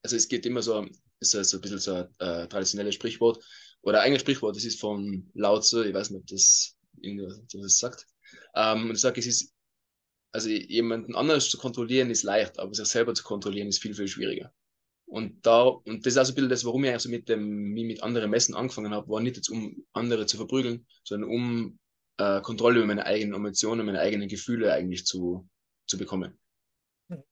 also 0.05 0.17
es 0.17 0.29
geht 0.29 0.47
immer 0.47 0.63
so, 0.63 0.87
ist 1.19 1.35
ja 1.35 1.43
so 1.43 1.57
ein 1.57 1.61
bisschen 1.63 1.79
so 1.79 1.95
ein 1.95 2.09
äh, 2.19 2.47
traditionelles 2.47 2.95
Sprichwort, 2.95 3.43
oder 3.83 4.01
eigentlich 4.03 4.21
Sprichwort, 4.21 4.57
das 4.57 4.65
ist 4.65 4.81
von 4.81 5.31
Lao 5.35 5.61
Tzu, 5.61 5.83
ich 5.83 5.95
weiß 5.95 6.11
nicht, 6.11 6.21
ob 6.21 6.27
das 6.27 6.77
irgendwas 7.01 7.79
sagt. 7.79 8.07
Ähm, 8.55 8.89
und 8.89 8.93
ich 8.95 9.01
sage, 9.01 9.21
es 9.21 9.27
ist, 9.27 9.53
also 10.33 10.49
jemanden 10.49 11.15
anders 11.15 11.49
zu 11.51 11.59
kontrollieren 11.59 12.11
ist 12.11 12.23
leicht, 12.23 12.59
aber 12.59 12.73
sich 12.75 12.87
selber 12.87 13.15
zu 13.15 13.25
kontrollieren 13.25 13.69
ist 13.69 13.81
viel, 13.81 13.95
viel 13.95 14.09
schwieriger. 14.09 14.53
Und 15.07 15.47
da, 15.47 15.63
und 15.63 16.05
das 16.05 16.15
ist 16.15 16.19
auch 16.19 16.25
so 16.25 16.33
ein 16.33 16.35
bisschen 16.35 16.49
das, 16.49 16.65
warum 16.65 16.85
ich 16.85 16.91
eigentlich 16.91 17.03
so 17.03 17.11
mit 17.11 17.29
dem, 17.29 17.73
mit 17.73 18.03
anderen 18.03 18.31
Messen 18.31 18.55
angefangen 18.55 18.93
habe, 18.93 19.09
war 19.09 19.21
nicht 19.21 19.37
jetzt 19.37 19.51
um 19.51 19.85
andere 19.93 20.27
zu 20.27 20.37
verprügeln, 20.37 20.87
sondern 21.05 21.31
um 21.31 21.79
äh, 22.17 22.41
Kontrolle 22.41 22.79
über 22.79 22.87
meine 22.87 23.07
eigenen 23.07 23.35
Emotionen, 23.35 23.87
meine 23.87 24.01
eigenen 24.01 24.29
Gefühle 24.29 24.73
eigentlich 24.73 25.05
zu, 25.05 25.49
zu 25.87 25.99
bekommen. 25.99 26.39
Mhm. 27.09 27.23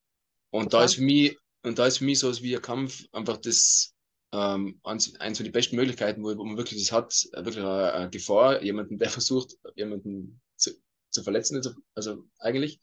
Und 0.51 0.75
da 0.75 0.85
ist 0.85 0.97
für 0.97 1.03
mich, 1.03 1.37
und 1.63 1.79
da 1.79 1.87
ist 1.87 1.99
für 1.99 2.05
mich 2.05 2.19
so 2.19 2.43
wie 2.43 2.57
ein 2.57 2.63
Kampf 2.63 3.05
einfach 3.13 3.37
das 3.39 3.95
ähm, 4.33 4.81
eins, 4.83 5.15
eins 5.21 5.39
von 5.39 5.45
den 5.45 5.53
besten 5.53 5.77
Möglichkeiten, 5.77 6.23
wo, 6.23 6.37
wo 6.37 6.45
man 6.45 6.57
wirklich 6.57 6.81
das 6.83 6.93
hat, 6.93 7.13
äh, 7.33 7.45
wirklich 7.45 7.65
eine, 7.65 7.93
eine 7.93 8.11
Gefahr, 8.11 8.63
jemanden, 8.63 8.99
der 8.99 9.11
versucht, 9.11 9.57
jemanden 9.77 10.41
zu, 10.57 10.71
zu 11.11 11.23
verletzen, 11.23 11.57
also, 11.57 11.73
also 11.95 12.25
eigentlich. 12.39 12.81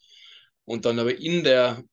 Und 0.66 0.86
dann 0.86 1.00
aber 1.00 1.18
in 1.18 1.44
der, 1.44 1.84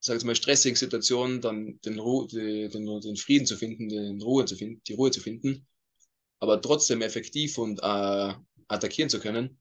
sag 0.00 0.18
ich 0.18 0.24
mal, 0.24 0.36
stressigen 0.36 0.76
Situation 0.76 1.40
dann 1.40 1.80
den, 1.84 1.98
Ru 1.98 2.26
die, 2.26 2.68
den, 2.68 3.00
den 3.00 3.16
Frieden 3.16 3.46
zu 3.46 3.56
finden, 3.56 3.88
den 3.88 4.22
Ruhe 4.22 4.44
zu 4.44 4.56
finden, 4.56 4.80
die 4.86 4.94
Ruhe 4.94 5.10
zu 5.10 5.20
finden, 5.20 5.66
aber 6.38 6.60
trotzdem 6.60 7.02
effektiv 7.02 7.58
und 7.58 7.80
äh, 7.80 8.34
attackieren 8.68 9.10
zu 9.10 9.20
können, 9.20 9.58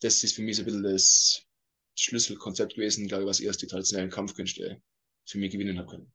das 0.00 0.24
ist 0.24 0.34
für 0.34 0.42
mich 0.42 0.56
so 0.56 0.62
ein 0.62 0.66
bisschen 0.66 0.82
das 0.82 1.42
Schlüsselkonzept 1.94 2.74
gewesen, 2.74 3.06
glaube 3.06 3.22
ich, 3.22 3.28
was 3.28 3.40
erst 3.40 3.62
die 3.62 3.66
traditionellen 3.66 4.10
Kampfkünste 4.10 4.82
für 5.26 5.38
mich 5.38 5.52
gewinnen 5.52 5.78
haben 5.78 5.88
können. 5.88 6.12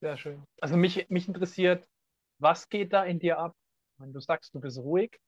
Sehr 0.00 0.16
schön. 0.16 0.44
Also 0.60 0.76
mich, 0.76 1.08
mich 1.08 1.28
interessiert, 1.28 1.88
was 2.38 2.68
geht 2.68 2.92
da 2.92 3.04
in 3.04 3.18
dir 3.18 3.38
ab? 3.38 3.54
Wenn 3.98 4.12
du 4.12 4.20
sagst, 4.20 4.54
du 4.54 4.60
bist 4.60 4.78
ruhig. 4.78 5.18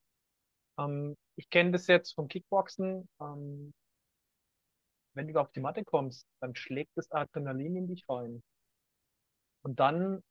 Ähm, 0.78 1.16
ich 1.36 1.48
kenne 1.50 1.72
das 1.72 1.86
jetzt 1.86 2.14
vom 2.14 2.28
Kickboxen. 2.28 3.08
Ähm, 3.20 3.72
wenn 5.14 5.28
du 5.28 5.40
auf 5.40 5.50
die 5.52 5.60
Matte 5.60 5.84
kommst, 5.84 6.26
dann 6.40 6.54
schlägt 6.54 6.90
das 6.96 7.10
Adrenalin 7.10 7.76
in 7.76 7.88
dich 7.88 8.04
rein. 8.08 8.42
Und 9.62 9.80
dann 9.80 10.22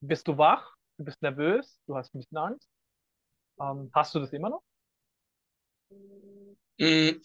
bist 0.00 0.28
du 0.28 0.38
wach, 0.38 0.76
du 0.96 1.04
bist 1.04 1.20
nervös, 1.22 1.78
du 1.86 1.96
hast 1.96 2.14
ein 2.14 2.20
bisschen 2.20 2.38
Angst. 2.38 2.68
Ähm, 3.60 3.90
hast 3.92 4.14
du 4.14 4.20
das 4.20 4.32
immer 4.32 4.50
noch? 4.50 4.62
Mm, 6.78 7.20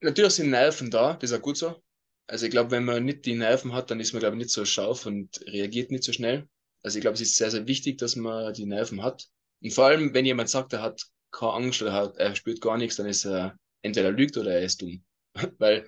natürlich 0.00 0.34
sind 0.34 0.50
Nerven 0.50 0.90
da, 0.90 1.14
das 1.14 1.30
ist 1.30 1.38
auch 1.38 1.42
gut 1.42 1.56
so. 1.56 1.83
Also 2.26 2.46
ich 2.46 2.50
glaube, 2.52 2.70
wenn 2.70 2.84
man 2.84 3.04
nicht 3.04 3.26
die 3.26 3.34
Nerven 3.34 3.72
hat, 3.72 3.90
dann 3.90 4.00
ist 4.00 4.12
man, 4.12 4.20
glaube 4.20 4.36
ich, 4.36 4.38
nicht 4.38 4.50
so 4.50 4.64
scharf 4.64 5.06
und 5.06 5.40
reagiert 5.46 5.90
nicht 5.90 6.04
so 6.04 6.12
schnell. 6.12 6.48
Also 6.82 6.98
ich 6.98 7.02
glaube, 7.02 7.14
es 7.14 7.20
ist 7.20 7.36
sehr, 7.36 7.50
sehr 7.50 7.66
wichtig, 7.66 7.98
dass 7.98 8.16
man 8.16 8.52
die 8.54 8.66
Nerven 8.66 9.02
hat. 9.02 9.28
Und 9.62 9.72
vor 9.72 9.86
allem, 9.86 10.14
wenn 10.14 10.24
jemand 10.26 10.48
sagt, 10.50 10.72
er 10.72 10.82
hat 10.82 11.02
keine 11.30 11.52
Angst 11.52 11.82
oder 11.82 11.92
hat, 11.92 12.16
er 12.16 12.34
spürt 12.34 12.60
gar 12.60 12.78
nichts, 12.78 12.96
dann 12.96 13.06
ist 13.06 13.24
er 13.24 13.56
entweder 13.82 14.10
lügt 14.10 14.36
oder 14.36 14.52
er 14.54 14.62
ist 14.62 14.80
dumm. 14.80 15.04
Weil, 15.58 15.86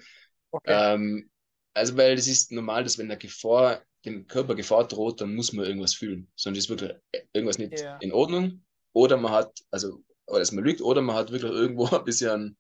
Okay. 0.53 0.73
ähm, 0.73 1.31
also 1.75 1.97
weil 1.97 2.15
es 2.17 2.27
ist 2.27 2.53
normal, 2.53 2.85
dass 2.85 2.99
wenn 2.99 3.09
der 3.09 3.19
Gefahr, 3.19 3.83
dem 4.05 4.27
Körper 4.27 4.55
Gefahr 4.55 4.87
droht, 4.89 5.21
dann 5.21 5.35
muss 5.35 5.53
man 5.53 5.67
irgendwas 5.67 5.95
fühlen. 5.95 6.29
Sonst 6.37 6.59
ist 6.59 6.69
wirklich 6.71 6.93
irgendwas 7.33 7.59
nicht 7.59 7.81
Ja. 7.81 7.99
in 7.99 8.13
Ordnung. 8.13 8.65
Oder 8.93 9.17
man 9.19 9.33
hat, 9.33 9.59
also, 9.71 10.03
oder 10.27 10.39
dass 10.41 10.53
man 10.53 10.65
lügt, 10.65 10.81
oder 10.81 11.03
man 11.03 11.17
hat 11.17 11.33
wirklich 11.33 11.53
irgendwo 11.53 11.87
ein 11.95 12.05
bisschen 12.05 12.57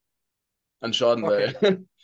an 0.80 0.92
Schaden, 0.92 1.24
Okay. 1.24 1.54
weil 1.60 1.86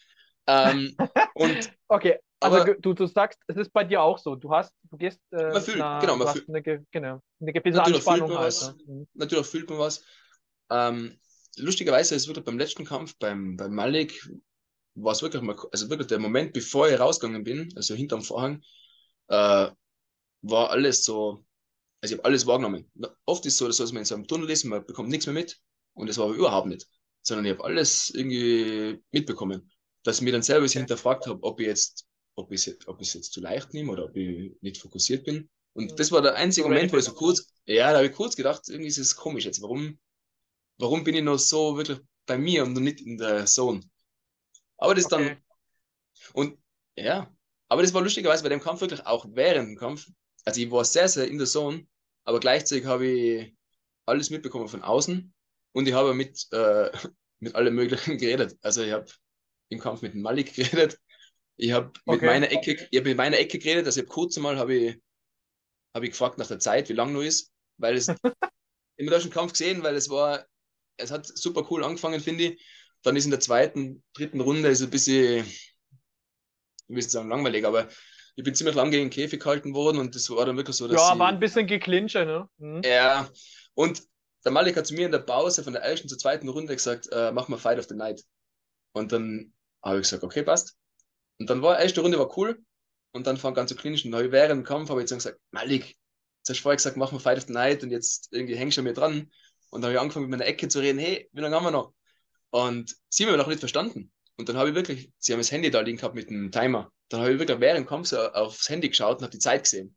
ähm, 0.46 0.96
und, 1.34 1.72
Okay, 1.88 2.18
also 2.40 2.56
Aber- 2.58 2.74
du, 2.74 2.94
du 2.94 3.06
sagst, 3.06 3.38
es 3.46 3.56
ist 3.56 3.72
bei 3.72 3.84
dir 3.84 4.02
auch 4.02 4.18
so. 4.18 4.34
Du 4.34 4.50
hast, 4.50 4.74
du 4.90 4.96
gehst, 4.96 5.20
äh, 5.30 5.52
Man 5.52 5.62
fühlt, 5.62 5.78
na, 5.78 6.00
genau, 6.00 6.16
man 6.16 6.28
fühlt- 6.28 6.48
eine, 6.48 6.62
ge- 6.62 6.80
genau, 6.90 7.20
eine 7.40 7.52
gewisse 7.52 7.78
Natürlich 7.78 8.02
fühlt 8.02 8.22
Anspannung 8.22 8.28
man 8.30 8.38
halt. 8.38 8.46
was. 8.46 8.76
Ne? 8.76 8.84
Mhm. 8.86 9.06
Natürlich 9.14 9.46
fühlt 9.46 9.70
man 9.70 9.78
was. 9.78 10.04
Ähm, 10.70 11.18
lustigerweise 11.58 12.14
ist 12.14 12.26
wirklich 12.28 12.44
beim 12.44 12.58
letzten 12.58 12.84
Kampf, 12.84 13.16
beim, 13.18 13.56
beim 13.56 13.74
Malik, 13.74 14.28
war 14.94 15.12
es 15.12 15.22
wirklich 15.22 15.42
mal, 15.42 15.56
also 15.70 15.88
wirklich 15.90 16.08
der 16.08 16.18
Moment, 16.18 16.52
bevor 16.52 16.88
ich 16.88 16.98
rausgegangen 16.98 17.44
bin, 17.44 17.72
also 17.76 17.94
hinterm 17.94 18.22
Vorhang, 18.22 18.62
äh, 19.28 19.68
war 20.42 20.70
alles 20.70 21.04
so, 21.04 21.44
also 22.00 22.14
ich 22.14 22.18
habe 22.18 22.24
alles 22.24 22.46
wahrgenommen. 22.46 22.90
Oft 23.26 23.46
ist 23.46 23.54
es 23.54 23.58
so, 23.58 23.68
dass 23.68 23.92
man 23.92 24.00
in 24.00 24.04
so 24.04 24.14
einem 24.14 24.26
Tunnel 24.26 24.50
ist, 24.50 24.64
man 24.64 24.84
bekommt 24.84 25.08
nichts 25.08 25.26
mehr 25.26 25.34
mit 25.34 25.60
und 25.94 26.08
das 26.08 26.18
war 26.18 26.26
aber 26.26 26.34
überhaupt 26.34 26.66
nicht, 26.66 26.86
sondern 27.22 27.46
ich 27.46 27.52
habe 27.52 27.64
alles 27.64 28.10
irgendwie 28.10 29.00
mitbekommen, 29.12 29.70
dass 30.04 30.16
ich 30.18 30.22
mir 30.22 30.32
dann 30.32 30.42
selber 30.42 30.66
hinterfragt 30.66 31.26
habe, 31.26 31.42
ob 31.42 31.60
ich 31.60 31.66
jetzt, 31.66 32.06
ob 32.34 32.52
ich 32.52 32.66
es 32.66 32.88
ob 32.88 33.00
ich's 33.00 33.14
jetzt 33.14 33.32
zu 33.32 33.40
leicht 33.40 33.74
nehme 33.74 33.92
oder 33.92 34.04
ob 34.06 34.16
ich 34.16 34.52
nicht 34.62 34.78
fokussiert 34.80 35.24
bin. 35.24 35.48
Und 35.74 35.98
das 35.98 36.12
war 36.12 36.22
der 36.22 36.34
einzige 36.36 36.66
Moment, 36.68 36.92
wo 36.92 36.98
ich 36.98 37.04
so 37.04 37.14
kurz, 37.14 37.52
ja, 37.66 37.90
da 37.92 37.98
habe 37.98 38.06
ich 38.08 38.12
kurz 38.14 38.36
gedacht, 38.36 38.68
irgendwie 38.68 38.88
ist 38.88 38.98
es 38.98 39.16
komisch 39.16 39.44
jetzt. 39.44 39.62
Warum, 39.62 39.98
warum 40.78 41.04
bin 41.04 41.14
ich 41.16 41.22
noch 41.22 41.38
so 41.38 41.76
wirklich 41.76 42.00
bei 42.26 42.38
mir 42.38 42.64
und 42.64 42.74
noch 42.74 42.80
nicht 42.82 43.00
in 43.00 43.18
der 43.18 43.46
Zone? 43.46 43.82
Aber 44.78 44.94
das 44.94 45.06
Okay. 45.06 45.08
dann, 45.08 45.42
und 46.34 46.58
ja, 46.96 47.34
aber 47.68 47.82
das 47.82 47.94
war 47.94 48.02
lustigerweise 48.02 48.42
bei 48.42 48.48
dem 48.48 48.60
Kampf 48.60 48.80
wirklich 48.80 49.06
auch 49.06 49.26
während 49.30 49.68
dem 49.70 49.76
Kampf. 49.76 50.08
Also 50.44 50.60
ich 50.60 50.70
war 50.70 50.84
sehr, 50.84 51.08
sehr 51.08 51.28
in 51.28 51.38
der 51.38 51.46
Zone, 51.46 51.86
aber 52.24 52.40
gleichzeitig 52.40 52.86
habe 52.86 53.06
ich 53.06 53.56
alles 54.06 54.30
mitbekommen 54.30 54.68
von 54.68 54.82
außen 54.82 55.32
und 55.72 55.88
ich 55.88 55.94
habe 55.94 56.14
mit, 56.14 56.46
äh, 56.52 56.90
mit 57.40 57.54
allem 57.54 57.74
Möglichen 57.74 58.18
geredet. 58.18 58.56
Also 58.62 58.82
ich 58.82 58.92
habe 58.92 59.06
im 59.72 59.80
Kampf 59.80 60.02
mit 60.02 60.14
dem 60.14 60.22
Malik 60.22 60.54
geredet, 60.54 60.98
ich 61.56 61.72
habe 61.72 61.92
mit 62.06 62.22
meiner 62.22 62.50
Ecke, 62.50 62.88
ich 62.90 62.98
habe 62.98 63.08
mit 63.08 63.16
meiner 63.16 63.38
Ecke 63.38 63.58
geredet, 63.58 63.86
also 63.86 64.00
ich 64.00 64.06
habe 64.06 64.14
kurz 64.14 64.36
einmal 64.36 64.58
habe 64.58 64.74
ich, 64.74 65.00
habe 65.94 66.06
ich 66.06 66.12
gefragt 66.12 66.38
nach 66.38 66.46
der 66.46 66.58
Zeit, 66.58 66.88
wie 66.88 66.94
lang 66.94 67.12
noch 67.12 67.22
ist, 67.22 67.52
weil 67.78 67.96
es 67.96 68.08
im 68.96 69.06
deutschen 69.06 69.30
Kampf 69.30 69.52
gesehen, 69.52 69.82
weil 69.82 69.94
es 69.94 70.08
war, 70.08 70.46
es 70.96 71.10
hat 71.10 71.26
super 71.26 71.66
cool 71.70 71.84
angefangen, 71.84 72.20
finde 72.20 72.44
ich. 72.44 72.62
Dann 73.02 73.16
ist 73.16 73.24
in 73.24 73.30
der 73.32 73.40
zweiten, 73.40 74.02
dritten 74.14 74.40
Runde 74.40 74.68
ist 74.68 74.80
ein 74.82 74.90
bisschen, 74.90 75.44
ich 75.44 76.96
will 76.96 77.02
sagen 77.02 77.28
langweilig, 77.28 77.66
aber 77.66 77.88
ich 78.36 78.44
bin 78.44 78.54
ziemlich 78.54 78.76
lang 78.76 78.90
gegen 78.90 79.06
den 79.06 79.10
Käfig 79.10 79.40
gehalten 79.40 79.74
worden 79.74 79.98
und 79.98 80.14
das 80.14 80.30
war 80.30 80.46
dann 80.46 80.56
wirklich 80.56 80.76
so, 80.76 80.88
dass 80.88 81.00
Ja, 81.00 81.18
war 81.18 81.28
ein 81.28 81.40
bisschen 81.40 81.66
geklinche, 81.66 82.24
ne? 82.24 82.48
Mhm. 82.58 82.82
ja, 82.84 83.28
und 83.74 84.02
der 84.44 84.52
Malik 84.52 84.76
hat 84.76 84.86
zu 84.86 84.94
mir 84.94 85.06
in 85.06 85.12
der 85.12 85.20
Pause 85.20 85.62
von 85.62 85.72
der 85.72 85.82
ersten 85.82 86.08
zur 86.08 86.18
zweiten 86.18 86.48
Runde 86.48 86.74
gesagt, 86.74 87.08
äh, 87.12 87.32
mach 87.32 87.48
mal 87.48 87.58
Fight 87.58 87.78
of 87.78 87.86
the 87.88 87.94
Night. 87.94 88.24
Und 88.92 89.12
dann 89.12 89.52
habe 89.82 89.98
ich 89.98 90.02
gesagt, 90.04 90.24
okay, 90.24 90.42
passt. 90.42 90.76
Und 91.38 91.50
dann 91.50 91.62
war, 91.62 91.78
erste 91.80 92.00
Runde 92.00 92.18
war 92.18 92.36
cool. 92.38 92.62
Und 93.12 93.26
dann 93.26 93.36
fand 93.36 93.56
ganz 93.56 93.70
so 93.70 93.76
klinisch. 93.76 94.04
Und 94.04 94.12
dann 94.12 94.18
habe 94.18 94.26
ich 94.28 94.32
während 94.32 94.50
dem 94.52 94.64
Kampf 94.64 94.90
habe 94.90 95.02
ich 95.02 95.08
dann 95.08 95.18
gesagt, 95.18 95.38
Malik, 95.50 95.86
jetzt 95.86 96.48
hast 96.48 96.58
du 96.58 96.62
vorher 96.62 96.76
gesagt, 96.76 96.96
mach 96.96 97.12
mal 97.12 97.18
Fight 97.18 97.38
of 97.38 97.44
the 97.46 97.52
Night 97.52 97.82
und 97.82 97.90
jetzt 97.90 98.28
irgendwie 98.32 98.56
hängst 98.56 98.76
du 98.76 98.80
an 98.80 98.86
mir 98.86 98.94
dran. 98.94 99.30
Und 99.70 99.82
dann 99.82 99.88
habe 99.88 99.94
ich 99.94 100.00
angefangen 100.00 100.28
mit 100.28 100.38
meiner 100.38 100.48
Ecke 100.48 100.68
zu 100.68 100.80
reden, 100.80 100.98
hey, 100.98 101.28
wie 101.32 101.40
lange 101.40 101.56
haben 101.56 101.64
wir 101.64 101.70
noch? 101.70 101.94
Und 102.50 102.96
sie 103.08 103.24
haben 103.24 103.32
mich 103.32 103.38
noch 103.38 103.48
nicht 103.48 103.60
verstanden. 103.60 104.12
Und 104.36 104.48
dann 104.48 104.56
habe 104.56 104.70
ich 104.70 104.74
wirklich, 104.74 105.10
sie 105.18 105.32
haben 105.32 105.40
das 105.40 105.52
Handy 105.52 105.70
da 105.70 105.80
liegen 105.80 105.98
gehabt 105.98 106.14
mit 106.14 106.30
dem 106.30 106.50
Timer. 106.50 106.92
Dann 107.08 107.20
habe 107.20 107.32
ich 107.32 107.38
wirklich 107.38 107.60
während 107.60 107.80
dem 107.80 107.86
Kampf 107.88 108.08
so 108.08 108.18
aufs 108.18 108.68
Handy 108.68 108.88
geschaut 108.88 109.18
und 109.18 109.22
habe 109.24 109.32
die 109.32 109.38
Zeit 109.38 109.64
gesehen. 109.64 109.96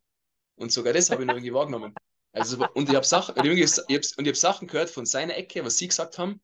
Und 0.56 0.72
sogar 0.72 0.92
das 0.92 1.10
habe 1.10 1.22
ich 1.22 1.28
noch 1.28 1.34
irgendwie 1.34 1.52
wahrgenommen. 1.54 1.98
Also, 2.32 2.68
und 2.74 2.88
ich 2.88 2.94
habe 2.94 3.06
Sachen, 3.06 3.34
und 3.36 3.44
ich 3.44 3.50
hab, 3.62 3.78
hab, 3.78 3.88
und 3.88 4.24
ich 4.26 4.28
hab 4.28 4.36
Sachen 4.36 4.68
gehört 4.68 4.90
von 4.90 5.06
seiner 5.06 5.36
Ecke, 5.36 5.64
was 5.64 5.78
sie 5.78 5.88
gesagt 5.88 6.18
haben, 6.18 6.40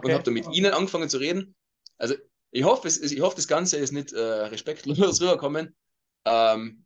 und 0.00 0.12
Okay. 0.12 0.14
habe 0.14 0.24
dann 0.24 0.34
mit 0.34 0.48
ihnen 0.48 0.72
angefangen 0.72 1.08
zu 1.08 1.18
reden. 1.18 1.54
Also 1.98 2.14
ich 2.50 2.64
hoffe, 2.64 2.88
es, 2.88 2.98
ich 2.98 3.20
hoffe 3.20 3.36
das 3.36 3.48
Ganze 3.48 3.76
ist 3.76 3.92
nicht 3.92 4.12
äh, 4.12 4.20
respektlos 4.20 4.98
rüberkommen. 5.20 5.74
Ähm, 6.24 6.84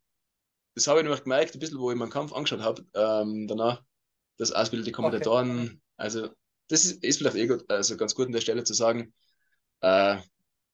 das 0.75 0.87
habe 0.87 1.01
ich 1.01 1.05
nämlich 1.05 1.23
gemerkt, 1.23 1.55
ein 1.55 1.61
bisschen, 1.61 1.79
wo 1.79 1.91
ich 1.91 1.97
meinen 1.97 2.11
Kampf 2.11 2.33
angeschaut 2.33 2.61
habe, 2.61 2.85
ähm, 2.95 3.47
danach, 3.47 3.83
dass 4.39 4.53
ausgebildete 4.53 4.93
Kommentatoren, 4.93 5.81
also 5.97 6.29
das 6.69 6.85
ist, 6.85 7.05
ist 7.05 7.19
vielleicht 7.19 7.37
eh 7.37 7.47
gut, 7.47 7.65
also 7.71 7.97
ganz 7.97 8.15
gut 8.15 8.27
an 8.27 8.33
der 8.33 8.41
Stelle 8.41 8.65
zu 8.65 8.75
sagen, 8.75 9.15
äh, 9.81 10.19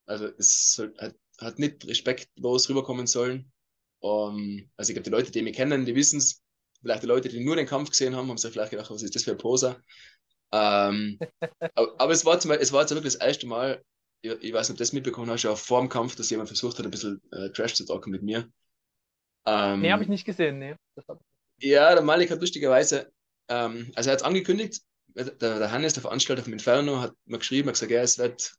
also 0.07 0.27
es 0.39 0.75
soll, 0.75 0.95
hat, 0.99 1.15
hat 1.39 1.59
nicht 1.59 1.87
respektlos 1.87 2.69
rüberkommen 2.69 3.07
sollen. 3.07 3.53
Um, 4.01 4.71
also 4.77 4.91
ich 4.91 4.95
glaube, 4.95 5.05
die 5.05 5.11
Leute, 5.11 5.31
die 5.31 5.43
mich 5.43 5.57
kennen, 5.57 5.85
die 5.85 5.95
wissen 5.95 6.19
es. 6.19 6.43
Vielleicht 6.81 7.03
die 7.03 7.07
Leute, 7.07 7.29
die 7.29 7.45
nur 7.45 7.57
den 7.57 7.67
Kampf 7.67 7.91
gesehen 7.91 8.17
haben, 8.17 8.31
haben 8.31 8.39
sich 8.39 8.51
vielleicht 8.51 8.71
gedacht, 8.71 8.91
was 8.91 9.03
ist 9.03 9.15
das 9.15 9.25
für 9.25 9.33
ein 9.33 9.39
Poser? 9.39 9.79
Ähm, 10.53 11.19
aber, 11.75 12.01
aber 12.01 12.13
es 12.13 12.25
war 12.25 12.41
zum 12.41 12.49
Beispiel, 12.49 12.63
es 12.63 12.73
war 12.73 12.81
jetzt 12.81 12.91
wirklich 12.95 13.13
das 13.13 13.23
erste 13.23 13.47
Mal, 13.47 13.85
ich, 14.23 14.31
ich 14.33 14.53
weiß 14.53 14.69
nicht, 14.69 14.75
ob 14.75 14.79
du 14.79 14.83
das 14.83 14.93
mitbekommen 14.93 15.31
hast, 15.31 15.43
ja 15.45 15.55
vor 15.57 15.81
dem 15.81 15.89
Kampf, 15.89 16.17
dass 16.17 16.31
jemand 16.31 16.49
versucht 16.49 16.79
hat, 16.79 16.85
ein 16.87 16.91
bisschen 16.91 17.21
äh, 17.33 17.51
Trash 17.51 17.75
zu 17.75 17.85
talken 17.87 18.11
mit 18.13 18.23
mir. 18.23 18.49
Ähm, 19.47 19.83
Nee, 19.83 19.91
habe 19.93 20.03
ich 20.03 20.09
nicht 20.09 20.25
gesehen, 20.25 20.59
nee. 20.59 20.77
Ja, 21.59 21.93
der 21.95 22.03
Malik 22.03 22.31
hat 22.31 22.41
lustigerweise, 22.41 23.13
ähm, 23.49 23.93
also 23.95 24.09
er 24.11 24.13
hat 24.15 24.21
es 24.21 24.27
angekündigt, 24.27 24.83
der, 25.09 25.25
der 25.59 25.71
Hannes, 25.73 25.93
der 25.95 26.03
Veranstalter 26.03 26.43
vom 26.43 26.53
Inferno, 26.53 27.01
hat 27.01 27.13
mir 27.27 27.39
geschrieben, 27.39 27.69
hat 27.69 27.75
gesagt, 27.75 27.91
ja, 27.93 28.01
es 28.03 28.19
wird, 28.19 28.55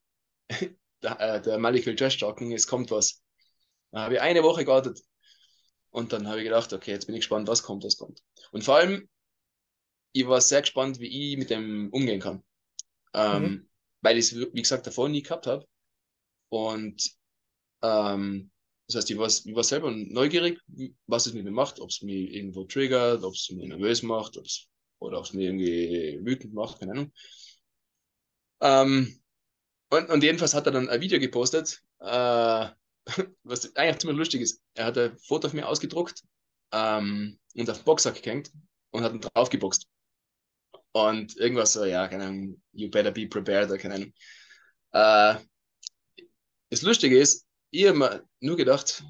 der, 1.04 1.20
äh, 1.22 1.42
der 1.42 1.58
Malik 1.60 1.86
will 1.86 1.96
Trash 1.96 2.18
talken, 2.20 2.52
es 2.52 2.68
kommt 2.68 2.92
was. 2.92 3.22
Dann 3.92 4.04
habe 4.04 4.16
ich 4.16 4.22
eine 4.22 4.44
Woche 4.44 4.66
gewartet 4.66 5.02
und 5.92 6.14
dann 6.14 6.28
habe 6.28 6.40
ich 6.40 6.46
gedacht, 6.46 6.74
okay, 6.74 6.92
jetzt 6.92 7.08
bin 7.08 7.16
ich 7.16 7.22
gespannt, 7.22 7.48
was 7.50 7.64
kommt, 7.64 7.84
was 7.86 7.98
kommt. 7.98 8.22
Und 8.52 8.64
vor 8.64 8.78
allem, 8.78 9.10
ich 10.14 10.28
war 10.28 10.42
sehr 10.42 10.62
gespannt, 10.62 11.00
wie 11.00 11.32
ich 11.34 11.38
mit 11.38 11.50
dem 11.50 11.90
umgehen 11.92 12.20
kann. 12.20 12.44
Ähm, 13.14 13.60
Mhm. 13.60 13.71
Weil 14.02 14.18
ich 14.18 14.32
es, 14.32 14.36
wie 14.36 14.62
gesagt, 14.62 14.88
davor 14.88 15.10
nie 15.10 15.22
gehabt 15.22 15.48
habe. 15.48 15.66
Und 16.50 17.12
ähm, 17.84 18.52
das 18.88 18.96
heißt, 18.98 19.12
ich 19.12 19.18
war, 19.18 19.28
ich 19.28 19.56
war 19.56 19.64
selber 19.64 19.92
neugierig, 19.92 20.60
was 21.08 21.26
es 21.26 21.34
mit 21.34 21.46
mir 21.46 21.52
macht, 21.52 21.80
ob 21.80 21.90
es 21.90 22.02
mich 22.02 22.34
irgendwo 22.34 22.66
triggert, 22.66 23.24
ob 23.24 23.34
es 23.34 23.50
mich 23.52 23.68
nervös 23.68 24.04
macht, 24.04 24.38
ob's, 24.38 24.68
oder 25.00 25.20
ob 25.20 25.26
es 25.26 25.34
mich 25.34 25.46
irgendwie 25.46 26.20
wütend 26.24 26.54
macht, 26.54 26.80
keine 26.80 26.92
Ahnung. 26.92 27.14
Ähm, 28.62 29.22
und, 29.90 30.10
und 30.10 30.24
jedenfalls 30.24 30.54
hat 30.54 30.66
er 30.66 30.72
dann 30.72 30.90
ein 30.90 31.02
Video 31.02 31.20
gepostet, 31.20 31.82
äh, 32.00 32.70
was 33.44 33.76
eigentlich 33.76 34.00
ziemlich 34.00 34.18
lustig 34.18 34.42
ist. 34.42 34.62
Er 34.74 34.86
hat 34.86 34.98
ein 34.98 35.18
Foto 35.20 35.50
von 35.50 35.60
mir 35.60 35.68
ausgedruckt 35.68 36.24
ähm, 36.74 37.40
und 37.56 37.70
auf 37.70 37.78
den 37.78 37.86
Boxsack 37.86 38.22
gehängt 38.22 38.52
und 38.92 39.04
hat 39.04 39.14
ihn 39.14 39.22
draufgeboxt. 39.22 39.88
Und 40.94 41.38
irgendwas 41.38 41.74
so, 41.74 41.86
ja, 41.86 42.08
keine 42.08 42.26
Ahnung, 42.26 42.62
you 42.74 42.90
better 42.90 43.12
be 43.12 43.28
prepared, 43.28 43.70
oder 43.70 43.78
keine 43.78 43.96
Ahnung. 43.96 44.14
Äh, 44.92 45.36
das 46.70 46.82
Lustige 46.82 47.18
ist, 47.18 47.46
ich 47.70 47.88
habe 47.88 47.98
mir 47.98 48.24
nur 48.40 48.58
gedacht, 48.58 49.04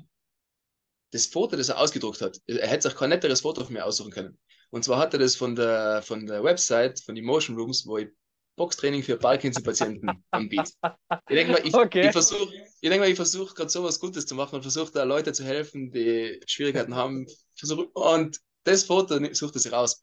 das 1.11 1.25
Foto, 1.25 1.55
das 1.55 1.69
er 1.69 1.79
ausgedruckt 1.79 2.21
hat, 2.21 2.37
er 2.45 2.67
hätte 2.67 2.89
sich 2.89 2.97
kein 2.97 3.09
netteres 3.09 3.41
Foto 3.41 3.63
von 3.63 3.73
mir 3.73 3.85
aussuchen 3.85 4.11
können. 4.11 4.37
Und 4.69 4.83
zwar 4.83 4.99
hat 4.99 5.13
er 5.13 5.19
das 5.19 5.35
von 5.35 5.55
der, 5.55 6.01
von 6.03 6.25
der 6.25 6.43
Website, 6.43 7.01
von 7.01 7.17
Emotion 7.17 7.57
Rooms, 7.57 7.85
wo 7.85 7.97
ich 7.97 8.09
Boxtraining 8.55 9.03
für 9.03 9.17
Parkinson-Patienten 9.17 10.23
anbiete. 10.31 10.71
Ich 11.29 11.35
denke 11.35 11.53
mal, 11.53 11.61
ich, 11.65 11.73
Okay. 11.73 12.07
ich 12.07 12.11
versuche 12.11 12.53
ich 12.53 12.89
denk 12.89 12.99
mal, 12.99 13.09
ich 13.09 13.15
versuch 13.15 13.53
gerade 13.53 13.69
sowas 13.69 13.99
Gutes 13.99 14.25
zu 14.25 14.35
machen 14.35 14.55
und 14.55 14.61
versuche 14.61 14.91
da 14.91 15.03
Leute 15.03 15.33
zu 15.33 15.43
helfen, 15.43 15.91
die 15.91 16.39
Schwierigkeiten 16.47 16.95
haben. 16.95 17.27
Versuch, 17.55 17.85
und 17.93 18.39
das 18.63 18.85
Foto 18.85 19.19
sucht 19.33 19.55
er 19.55 19.59
sich 19.59 19.71
raus. 19.71 20.01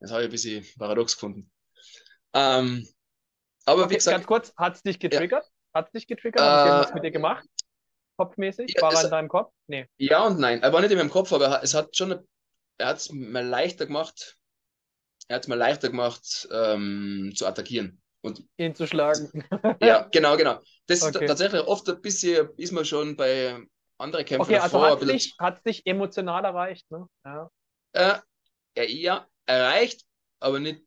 Das 0.00 0.10
habe 0.10 0.22
ich 0.22 0.28
ein 0.28 0.32
bisschen 0.32 0.64
paradox 0.78 1.14
gefunden. 1.14 1.50
Ähm, 2.34 2.86
aber 3.66 3.84
Okay, 3.84 3.90
wie 3.90 3.96
gesagt, 3.96 4.20
ganz 4.20 4.26
kurz, 4.26 4.52
hat 4.56 4.76
es 4.76 4.82
dich 4.82 4.98
getriggert? 4.98 5.50
Hat 5.74 5.86
es 5.86 5.92
dich 5.92 6.06
getriggert? 6.06 6.46
Hat 6.46 6.54
es 6.54 6.64
Äh, 6.64 6.84
mit 6.92 7.04
dir 7.04 7.10
gemacht? 7.10 7.46
Kopfmäßig? 8.18 8.74
ja, 8.76 8.82
War 8.82 8.94
er 8.94 9.02
es- 9.02 9.04
in 9.04 9.10
deinem 9.10 9.28
Kopf? 9.28 9.52
Nee. 9.68 9.86
Ja 9.98 10.26
und 10.26 10.40
nein. 10.40 10.62
Er 10.62 10.72
war 10.72 10.80
nicht 10.82 10.92
in 10.92 10.98
meinem 10.98 11.10
Kopf, 11.10 11.32
aber 11.32 11.46
er 11.46 11.62
es 11.64 11.74
hat 11.74 11.96
schon, 11.96 12.26
er 12.78 12.86
hat 12.88 12.98
es 12.98 13.12
mir 13.12 13.42
leichter 13.42 13.86
gemacht, 13.86 14.38
er 15.28 15.36
hat 15.36 15.44
es 15.44 15.48
mir 15.48 15.56
leichter 15.56 15.90
gemacht, 15.90 16.48
ähm, 16.52 17.32
zu 17.36 17.46
attackieren. 17.46 18.02
Und 18.22 18.44
Ihn 18.58 18.74
zu 18.74 18.86
schlagen. 18.86 19.30
ja, 19.80 20.08
genau, 20.12 20.36
genau. 20.36 20.60
Das 20.86 21.04
ist 21.04 21.16
Okay. 21.16 21.26
tatsächlich 21.26 21.62
oft 21.62 21.88
ein 21.88 22.00
bisschen, 22.00 22.48
ist 22.56 22.72
man 22.72 22.84
schon 22.84 23.16
bei 23.16 23.58
anderen 23.98 24.24
Kämpfen 24.24 24.50
Okay, 24.50 24.58
also 24.58 24.78
davor 24.78 24.92
ein 24.94 24.98
hat 24.98 25.08
bisschen, 25.08 25.32
dich, 25.36 25.36
dich 25.66 25.86
emotional 25.86 26.44
erreicht, 26.44 26.90
ne? 26.90 27.08
Ja. 27.24 27.50
äh, 27.92 28.18
ja, 28.76 28.84
ja, 28.84 29.28
erreicht, 29.48 30.04
aber 30.40 30.60
nicht 30.60 30.82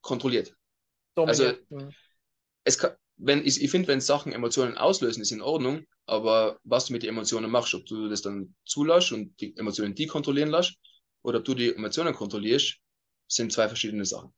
kontrolliert. 0.00 0.54
Also- 1.16 1.44
Dominiert. 1.44 1.70
Hm. 1.70 1.94
Es 2.64 2.78
kann, 2.78 2.92
wenn, 3.16 3.44
ich, 3.44 3.62
ich 3.62 3.70
finde, 3.70 3.88
wenn 3.88 4.00
Sachen 4.00 4.32
Emotionen 4.32 4.76
auslösen, 4.76 5.22
ist 5.22 5.32
in 5.32 5.42
Ordnung, 5.42 5.86
aber 6.06 6.60
was 6.64 6.86
du 6.86 6.92
mit 6.92 7.02
den 7.02 7.10
Emotionen 7.10 7.50
machst, 7.50 7.74
ob 7.74 7.86
du 7.86 8.08
das 8.08 8.22
dann 8.22 8.54
zulässt 8.64 9.12
und 9.12 9.38
die 9.40 9.56
Emotionen 9.56 9.94
die 9.94 10.06
kontrollieren 10.06 10.50
lässt, 10.50 10.74
oder 11.22 11.38
ob 11.38 11.44
du 11.44 11.54
die 11.54 11.74
Emotionen 11.74 12.14
kontrollierst, 12.14 12.76
sind 13.26 13.52
zwei 13.52 13.68
verschiedene 13.68 14.04
Sachen. 14.04 14.32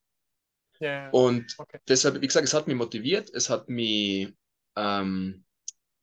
Ja. 0.81 1.11
Und 1.11 1.55
Okay. 1.59 1.79
deshalb, 1.89 2.21
wie 2.23 2.27
gesagt, 2.27 2.47
es 2.47 2.55
hat 2.55 2.67
mich 2.67 2.77
motiviert, 2.77 3.31
es 3.35 3.51
hat 3.51 3.69
mich, 3.69 4.33
ähm, 4.77 5.45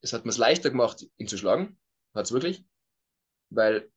es 0.02 0.14
hat 0.14 0.26
mir 0.26 0.30
es 0.32 0.38
leichter 0.38 0.70
gemacht, 0.70 1.06
ihn 1.18 1.28
zu 1.28 1.38
schlagen. 1.38 1.80
Hat 2.14 2.26
es 2.26 2.32
wirklich. 2.32 2.64
Weil 3.50 3.90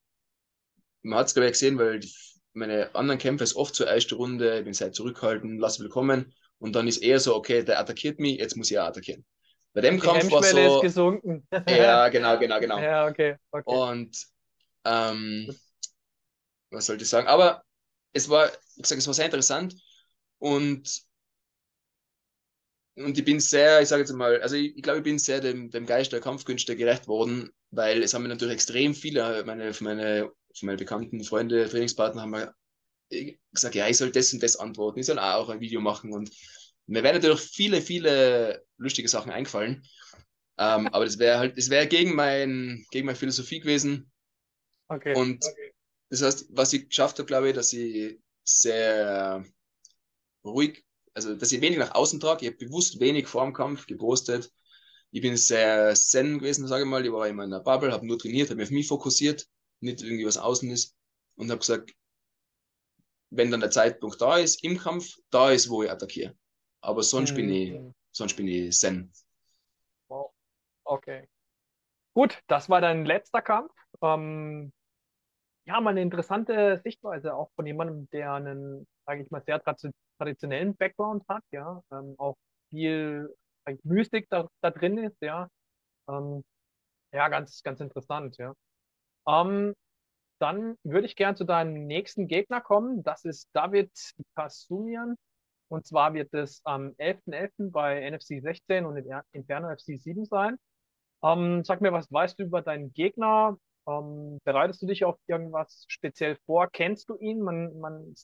man 1.03 1.19
hat 1.19 1.27
es, 1.27 1.35
glaube 1.35 1.47
ich, 1.47 1.53
gesehen, 1.53 1.79
weil 1.79 2.01
die, 2.01 2.13
meine 2.53 2.95
anderen 2.95 3.19
Kämpfe 3.19 3.45
ist 3.45 3.57
oft 3.57 3.75
zur 3.75 3.87
ersten 3.89 4.15
Runde, 4.15 4.59
ich 4.59 4.65
bin 4.65 4.75
sehr 4.75 4.93
zurückhaltend, 4.93 5.61
lass 5.61 5.81
willkommen. 5.81 6.35
Und 6.59 6.75
dann 6.75 6.89
ist 6.89 6.99
eher 6.99 7.21
so, 7.21 7.35
okay, 7.37 7.63
der 7.65 7.81
attackiert 7.81 8.19
mich, 8.19 8.39
jetzt 8.39 8.57
muss 8.57 8.71
ich 8.71 8.79
auch 8.79 8.87
attackieren. 8.87 9.25
Bei 9.73 9.81
dem 9.81 9.97
Die 9.97 10.01
Kampf 10.01 10.31
war 10.31 10.43
Hemmschwelle 10.43 10.67
ist 10.67 10.73
so, 10.75 10.81
gesunken. 10.81 11.47
ja, 11.69 12.09
genau, 12.09 12.39
genau, 12.39 12.61
genau. 12.61 12.79
Ja, 12.79 13.07
okay, 13.07 13.37
okay. 13.53 13.65
Und 13.77 14.17
ähm, 14.85 15.49
was 16.71 16.87
sollte 16.87 17.05
ich 17.05 17.09
sagen? 17.09 17.27
Aber 17.29 17.63
es 18.13 18.29
war, 18.29 18.51
wie 18.77 18.83
gesagt, 18.83 19.01
es 19.01 19.07
war 19.07 19.15
sehr 19.15 19.27
interessant 19.27 19.75
und, 20.39 21.03
und 22.97 23.17
ich 23.19 23.25
bin 23.25 23.41
sehr, 23.41 23.81
ich 23.81 23.89
sage 23.89 24.03
jetzt 24.03 24.13
mal, 24.13 24.41
also 24.43 24.57
ich, 24.57 24.77
ich 24.77 24.83
glaube, 24.83 24.99
ich 24.99 25.05
bin 25.05 25.19
sehr 25.19 25.41
dem, 25.41 25.71
dem 25.71 25.87
Geist 25.87 26.13
der 26.13 26.21
Kampfkünste 26.21 26.77
gerecht 26.77 27.09
worden, 27.09 27.51
weil 27.71 28.03
es 28.03 28.15
haben 28.15 28.23
mir 28.23 28.29
natürlich 28.29 28.55
extrem 28.55 28.95
viele, 28.95 29.45
meine, 29.45 29.73
meine, 29.81 30.31
von 30.59 30.67
meine 30.67 30.79
bekannten 30.79 31.23
Freunde, 31.25 31.69
Trainingspartner 31.69 32.23
haben 32.23 32.31
mir 32.31 32.55
gesagt, 33.53 33.75
ja, 33.75 33.89
ich 33.89 33.97
soll 33.97 34.13
das 34.13 34.33
und 34.33 34.43
das 34.43 34.57
antworten, 34.57 35.01
ich 35.01 35.07
soll 35.07 35.19
auch 35.19 35.49
ein 35.49 35.61
Video 35.61 35.81
machen 35.81 36.13
und 36.13 36.31
mir 36.87 37.03
wären 37.03 37.17
natürlich 37.17 37.41
viele, 37.41 37.83
viele 37.83 38.65
lustige 38.77 39.09
Sachen 39.09 39.31
eingefallen. 39.31 39.83
Ähm, 40.59 40.89
aber 40.93 41.05
das 41.05 41.19
wäre 41.19 41.39
halt, 41.39 41.57
das 41.57 41.71
wäre 41.71 41.87
gegen 41.87 42.15
mein, 42.15 42.85
gegen 42.91 43.07
meine 43.07 43.19
Philosophie 43.19 43.61
gewesen. 43.61 44.11
Okay. 44.89 45.15
Und 45.15 45.45
okay. 45.45 45.73
das 46.11 46.23
heißt, 46.23 46.47
was 46.51 46.73
ich 46.73 46.89
geschafft 46.89 47.19
habe, 47.19 47.27
glaube 47.27 47.49
ich, 47.49 47.55
dass 47.55 47.73
ich 47.73 48.19
sehr 48.45 49.45
ruhig, 50.45 50.85
also 51.15 51.35
dass 51.35 51.53
ich 51.53 51.61
wenig 51.61 51.79
nach 51.79 51.95
außen 51.95 52.19
trage. 52.19 52.45
Ich 52.45 52.53
habe 52.53 52.65
bewusst 52.65 53.01
wenig 53.01 53.29
vor 53.29 53.45
dem 53.45 53.53
Kampf 53.55 53.87
gepostet. 53.87 54.51
Ich 55.13 55.23
bin 55.23 55.37
sehr 55.37 55.95
zen 55.95 56.39
gewesen, 56.39 56.67
sage 56.67 56.85
ich 56.85 56.89
mal. 56.89 57.05
Ich 57.05 57.13
war 57.13 57.29
immer 57.29 57.45
in 57.45 57.51
der 57.51 57.61
Bubble, 57.61 57.93
habe 57.93 58.07
nur 58.07 58.19
trainiert, 58.19 58.49
habe 58.49 58.57
mich 58.57 58.67
auf 58.67 58.73
mich 58.73 58.89
fokussiert, 58.89 59.47
nicht 59.81 60.03
irgendwie 60.03 60.27
was 60.27 60.39
außen 60.39 60.71
ist. 60.71 60.97
Und 61.37 61.51
habe 61.51 61.61
gesagt, 61.61 61.93
wenn 63.31 63.51
dann 63.51 63.61
der 63.61 63.71
Zeitpunkt 63.71 64.21
da 64.21 64.39
ist, 64.39 64.63
im 64.65 64.79
Kampf, 64.79 65.17
da 65.31 65.51
ist, 65.51 65.71
wo 65.71 65.83
ich 65.83 65.91
attackiere. 65.91 66.35
Aber 66.81 67.03
sonst, 67.03 67.33
mhm. 67.33 67.37
bin, 67.37 67.51
ich, 67.51 67.81
sonst 68.11 68.37
bin 68.37 68.49
ich 68.49 68.77
zen. 68.77 69.13
Wow. 70.09 70.33
Okay. 70.85 71.29
Gut, 72.15 72.41
das 72.49 72.69
war 72.69 72.81
dein 72.81 73.05
letzter 73.05 73.41
Kampf. 73.41 73.73
Ähm, 74.03 74.73
ja, 75.67 75.81
mal 75.81 75.91
eine 75.91 76.03
interessante 76.03 76.81
Sichtweise 76.83 77.35
auch 77.35 77.51
von 77.55 77.67
jemandem, 77.67 78.09
der 78.11 78.33
einen, 78.33 78.87
sage 79.07 79.23
ich 79.23 79.31
mal, 79.31 79.43
sehr 79.45 79.63
traditionellen 80.19 80.77
Background 80.77 81.23
hat, 81.29 81.45
ja, 81.53 81.83
ähm, 81.93 82.15
auch 82.19 82.37
viel 82.71 83.35
Mystik 83.85 84.29
da, 84.31 84.49
da 84.63 84.71
drin 84.71 84.99
ist, 84.99 85.21
ja. 85.21 85.49
Ähm, 86.09 86.43
ja, 87.13 87.29
ganz, 87.29 87.63
ganz 87.63 87.81
interessant, 87.81 88.37
ja. 88.39 88.55
Ähm, 89.29 89.75
dann 90.41 90.77
würde 90.85 91.07
ich 91.07 91.17
gerne 91.17 91.37
zu 91.37 91.45
deinem 91.45 91.87
nächsten 91.87 92.27
Gegner 92.27 92.61
kommen. 92.61 93.03
Das 93.03 93.25
ist 93.25 93.49
David 93.53 93.91
Kasumian. 94.35 95.17
Und 95.69 95.87
zwar 95.87 96.15
wird 96.15 96.35
es 96.35 96.63
am 96.65 96.95
11.11. 96.99 97.21
.11. 97.29 97.71
bei 97.71 98.11
NFC 98.11 98.43
16 98.43 98.87
und 98.87 98.97
in 98.97 99.21
Inferno 99.33 99.69
FC 99.69 100.01
7 100.01 100.25
sein. 100.25 100.57
Ähm, 101.23 101.63
sag 101.65 101.81
mir, 101.81 101.93
was 101.93 102.11
weißt 102.11 102.39
du 102.39 102.45
über 102.45 102.63
deinen 102.63 102.93
Gegner? 102.93 103.57
Ähm, 103.87 104.39
bereitest 104.45 104.83
du 104.83 104.87
dich 104.87 105.05
auf 105.05 105.17
irgendwas 105.27 105.85
speziell 105.89 106.37
vor? 106.47 106.69
Kennst 106.73 107.09
du 107.09 107.17
ihn? 107.17 107.41
Man, 107.41 107.79
man, 107.79 108.15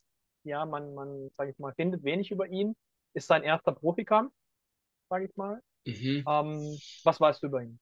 ja, 0.45 0.65
man, 0.65 0.95
man, 0.95 1.31
sag 1.37 1.51
ich 1.51 1.59
mal, 1.59 1.75
findet 1.75 2.03
wenig 2.03 2.31
über 2.31 2.49
ihn. 2.49 2.75
Ist 3.15 3.29
sein 3.29 3.43
erster 3.43 3.73
Profikampf, 3.73 4.33
sag 5.09 5.23
ich 5.23 5.37
mal. 5.37 5.61
Mhm. 5.87 6.25
Ähm, 6.27 6.79
was 7.05 7.21
weißt 7.21 7.43
du 7.43 7.47
über 7.47 7.63
ihn? 7.63 7.79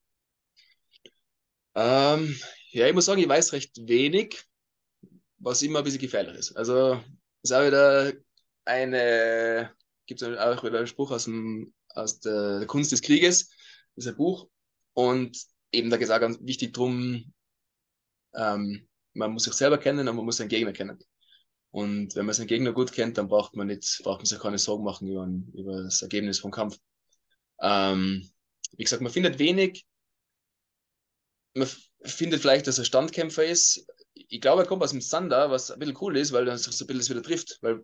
Ähm, 1.75 2.37
ja, 2.71 2.87
ich 2.87 2.95
muss 2.95 3.07
sagen, 3.07 3.21
ich 3.21 3.29
weiß 3.29 3.53
recht 3.53 3.77
wenig, 3.87 4.43
was 5.39 5.63
immer 5.63 5.79
ein 5.79 5.85
bisschen 5.85 6.01
gefährlich 6.01 6.37
ist. 6.37 6.57
Also, 6.57 7.01
ist 7.43 7.53
auch 7.53 7.67
wieder 7.67 8.13
eine, 8.65 9.73
gibt 10.07 10.23
es 10.23 10.39
auch 10.39 10.65
wieder 10.65 10.79
einen 10.79 10.87
Spruch 10.87 11.11
aus, 11.11 11.25
dem, 11.25 11.75
aus 11.89 12.21
der 12.21 12.65
Kunst 12.67 12.93
des 12.93 13.03
Krieges, 13.03 13.49
das 13.95 14.07
ist 14.07 14.09
ein 14.09 14.17
Buch. 14.17 14.49
Und 14.95 15.37
eben 15.73 15.91
da 15.91 15.97
gesagt, 15.97 16.21
ganz 16.21 16.39
wichtig 16.41 16.73
drum, 16.73 17.33
ähm, 18.35 18.89
man 19.13 19.33
muss 19.33 19.45
sich 19.45 19.55
selber 19.55 19.79
kennen 19.79 20.09
und 20.09 20.17
man 20.17 20.25
muss 20.25 20.39
seinen 20.39 20.49
Gegner 20.49 20.73
kennen. 20.73 20.99
Und 21.71 22.15
wenn 22.15 22.27
man 22.27 22.35
seinen 22.35 22.47
Gegner 22.47 22.73
gut 22.73 22.93
kennt, 22.93 23.19
dann 23.19 23.29
braucht 23.29 23.57
man 23.57 23.67
nicht, 23.67 24.01
braucht 24.05 24.21
man 24.21 24.27
sich 24.27 24.39
keine 24.39 24.59
Sorgen 24.59 24.85
machen 24.85 25.09
über, 25.09 25.29
über 25.55 25.83
das 25.83 26.03
Ergebnis 26.03 26.39
vom 26.39 26.53
Kampf. 26.53 26.79
Ähm, 27.61 28.31
wie 28.77 28.85
gesagt, 28.85 29.03
man 29.03 29.13
findet 29.13 29.39
wenig. 29.39 29.85
Man 31.55 31.69
findet 32.05 32.41
vielleicht, 32.41 32.67
dass 32.67 32.79
er 32.79 32.85
Standkämpfer 32.85 33.45
ist. 33.45 33.87
Ich 34.15 34.41
glaube, 34.41 34.63
er 34.63 34.69
kommt 34.69 34.83
aus 34.83 34.91
dem 34.91 35.01
Thunder, 35.01 35.51
was 35.51 35.71
ein 35.71 35.79
bisschen 35.79 35.97
cool 36.01 36.17
ist, 36.17 36.33
weil 36.33 36.47
er 36.49 36.59
sich 36.59 36.75
so 36.75 36.85
ein 36.85 36.89
bisschen 36.89 37.17
wieder 37.17 37.27
trifft, 37.27 37.59
weil 37.63 37.83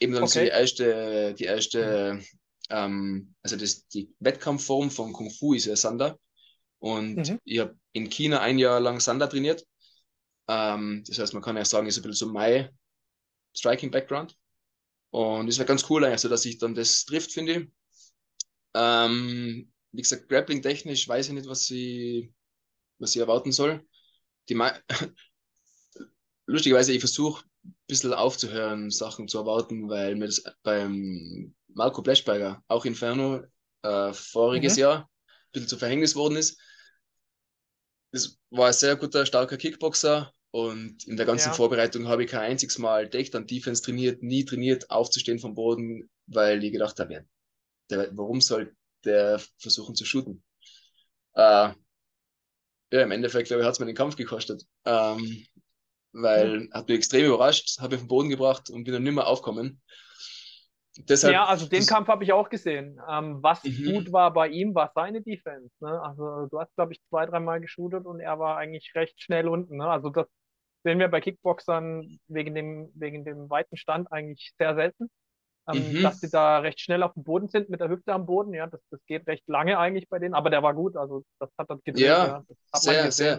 eben 0.00 0.12
dann 0.12 0.24
okay. 0.24 0.32
so 0.32 0.40
die 0.40 0.48
erste, 0.48 1.34
die 1.34 1.44
erste, 1.44 2.22
ähm, 2.70 3.34
also 3.42 3.56
das, 3.56 3.86
die 3.88 4.12
Wettkampfform 4.20 4.90
von 4.90 5.12
Kung 5.12 5.30
Fu 5.30 5.54
ist 5.54 5.66
ja 5.66 5.76
Sander. 5.76 6.18
Und 6.78 7.16
mhm. 7.16 7.38
ich 7.44 7.60
habe 7.60 7.78
in 7.92 8.08
China 8.10 8.40
ein 8.40 8.58
Jahr 8.58 8.80
lang 8.80 8.98
Sander 9.00 9.28
trainiert. 9.28 9.64
Ähm, 10.48 11.04
das 11.06 11.18
heißt, 11.18 11.34
man 11.34 11.42
kann 11.42 11.56
ja 11.56 11.64
sagen, 11.64 11.86
ist 11.86 11.98
ein 11.98 12.02
bisschen 12.02 12.28
so 12.28 12.32
mein 12.32 12.70
Striking-Background. 13.56 14.36
Und 15.10 15.48
es 15.48 15.58
wäre 15.58 15.66
ganz 15.66 15.88
cool 15.90 16.04
eigentlich, 16.04 16.20
so 16.20 16.28
dass 16.28 16.42
sich 16.42 16.58
dann 16.58 16.74
das 16.74 17.04
trifft, 17.04 17.32
finde 17.32 17.52
ich. 17.52 17.68
Ähm, 18.74 19.70
wie 19.92 20.02
gesagt, 20.02 20.28
Grappling-technisch 20.28 21.06
weiß 21.06 21.28
ich 21.28 21.34
nicht, 21.34 21.46
was 21.46 21.66
sie, 21.66 22.32
was 23.02 23.12
sie 23.12 23.18
erwarten 23.18 23.52
soll. 23.52 23.84
Die 24.48 24.54
Lustigerweise, 26.46 26.92
ich 26.92 27.00
versuche 27.00 27.44
ein 27.64 27.74
bisschen 27.86 28.14
aufzuhören, 28.14 28.90
Sachen 28.90 29.28
zu 29.28 29.38
erwarten, 29.38 29.88
weil 29.88 30.16
mir 30.16 30.26
das 30.26 30.42
beim 30.62 31.54
Marco 31.68 32.02
Bleschberger, 32.02 32.62
auch 32.68 32.84
Inferno, 32.84 33.42
äh, 33.82 34.12
voriges 34.12 34.74
mhm. 34.74 34.80
Jahr 34.80 34.98
ein 35.00 35.52
bisschen 35.52 35.68
zu 35.68 35.78
Verhängnis 35.78 36.14
worden 36.14 36.36
ist. 36.36 36.60
Das 38.12 38.38
war 38.50 38.68
ein 38.68 38.72
sehr 38.72 38.96
guter, 38.96 39.26
starker 39.26 39.56
Kickboxer 39.56 40.32
und 40.50 41.06
in 41.06 41.16
der 41.16 41.26
ganzen 41.26 41.48
ja. 41.48 41.54
Vorbereitung 41.54 42.08
habe 42.08 42.24
ich 42.24 42.30
kein 42.30 42.52
einziges 42.52 42.78
Mal 42.78 43.08
Takedown-Defense 43.08 43.82
trainiert, 43.82 44.22
nie 44.22 44.44
trainiert, 44.44 44.90
aufzustehen 44.90 45.38
vom 45.38 45.54
Boden, 45.54 46.10
weil 46.26 46.62
ich 46.62 46.72
gedacht 46.72 47.00
habe, 47.00 47.24
der, 47.90 48.16
warum 48.16 48.40
soll 48.40 48.76
der 49.04 49.40
versuchen 49.58 49.94
zu 49.94 50.04
shooten? 50.04 50.42
Äh, 51.34 51.72
ja, 52.92 53.02
im 53.02 53.10
Endeffekt, 53.10 53.48
glaube 53.48 53.62
ich, 53.62 53.66
hat 53.66 53.72
es 53.72 53.80
mir 53.80 53.86
den 53.86 53.96
Kampf 53.96 54.16
gekostet. 54.16 54.64
Ähm, 54.84 55.46
weil 56.12 56.68
hat 56.72 56.88
mich 56.88 56.98
extrem 56.98 57.24
überrascht, 57.24 57.80
habe 57.80 57.94
ich 57.94 58.00
vom 58.00 58.08
Boden 58.08 58.28
gebracht 58.28 58.68
und 58.68 58.84
bin 58.84 58.92
dann 58.92 59.02
nicht 59.02 59.14
mehr 59.14 59.26
aufkommen. 59.26 59.80
Deshalb, 61.08 61.32
ja, 61.32 61.46
also 61.46 61.66
den 61.66 61.80
das, 61.80 61.88
Kampf 61.88 62.08
habe 62.08 62.22
ich 62.22 62.34
auch 62.34 62.50
gesehen. 62.50 63.00
Ähm, 63.08 63.42
was 63.42 63.64
mhm. 63.64 63.92
gut 63.92 64.12
war 64.12 64.30
bei 64.30 64.48
ihm, 64.48 64.74
war 64.74 64.92
seine 64.94 65.22
Defense. 65.22 65.70
Ne? 65.80 66.02
Also 66.02 66.48
du 66.50 66.60
hast, 66.60 66.74
glaube 66.76 66.92
ich, 66.92 67.00
zwei, 67.08 67.24
dreimal 67.24 67.62
geshootet 67.62 68.04
und 68.04 68.20
er 68.20 68.38
war 68.38 68.58
eigentlich 68.58 68.92
recht 68.94 69.18
schnell 69.22 69.48
unten. 69.48 69.78
Ne? 69.78 69.86
Also 69.86 70.10
das 70.10 70.26
sehen 70.84 70.98
wir 70.98 71.08
bei 71.08 71.22
Kickboxern 71.22 72.18
wegen 72.28 72.54
dem, 72.54 72.92
wegen 72.94 73.24
dem 73.24 73.48
weiten 73.48 73.78
Stand 73.78 74.12
eigentlich 74.12 74.52
sehr 74.58 74.74
selten. 74.74 75.10
Ähm, 75.68 75.92
mhm. 75.92 76.02
Dass 76.02 76.20
sie 76.20 76.30
da 76.30 76.58
recht 76.58 76.80
schnell 76.80 77.02
auf 77.02 77.14
dem 77.14 77.22
Boden 77.22 77.48
sind, 77.48 77.68
mit 77.68 77.80
der 77.80 77.88
Hüfte 77.88 78.12
am 78.12 78.26
Boden. 78.26 78.52
Ja, 78.52 78.66
das, 78.66 78.80
das 78.90 79.00
geht 79.06 79.26
recht 79.26 79.46
lange 79.46 79.78
eigentlich 79.78 80.08
bei 80.08 80.18
denen, 80.18 80.34
aber 80.34 80.50
der 80.50 80.62
war 80.62 80.74
gut. 80.74 80.96
Also 80.96 81.24
das 81.38 81.50
hat 81.56 81.70
das 81.70 81.78
gedreht. 81.84 82.04
Ja, 82.04 82.44
ja. 82.72 82.78
Sehr, 82.78 83.12
sehr. 83.12 83.36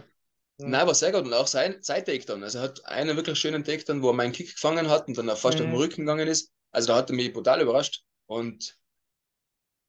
Mhm. 0.57 0.69
Nein, 0.69 0.87
war 0.87 0.95
sehr 0.95 1.11
gut 1.11 1.25
und 1.25 1.33
auch 1.33 1.47
sein, 1.47 1.77
sein 1.81 2.05
Takedown. 2.05 2.43
Also 2.43 2.59
er 2.59 2.65
hat 2.65 2.85
einen 2.85 3.17
wirklich 3.17 3.37
schönen 3.37 3.63
Takedown, 3.63 4.01
wo 4.01 4.09
er 4.09 4.13
meinen 4.13 4.31
Kick 4.31 4.53
gefangen 4.53 4.89
hat 4.89 5.07
und 5.07 5.17
dann 5.17 5.27
fast 5.29 5.59
mhm. 5.59 5.65
auf 5.65 5.71
den 5.71 5.75
Rücken 5.75 6.01
gegangen 6.01 6.27
ist. 6.27 6.53
Also 6.71 6.89
da 6.89 6.97
hat 6.97 7.09
er 7.09 7.15
mich 7.15 7.33
brutal 7.33 7.61
überrascht. 7.61 8.03
Und 8.25 8.77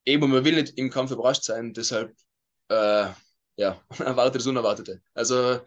eben, 0.05 0.31
man 0.31 0.45
will 0.45 0.57
nicht 0.57 0.77
im 0.77 0.91
Kampf 0.91 1.13
überrascht 1.13 1.45
sein, 1.45 1.73
deshalb 1.73 2.15
äh, 2.69 3.09
ja, 3.57 3.81
erwartet 3.99 4.37
das 4.37 4.47
Unerwartete. 4.47 5.01
Also 5.15 5.61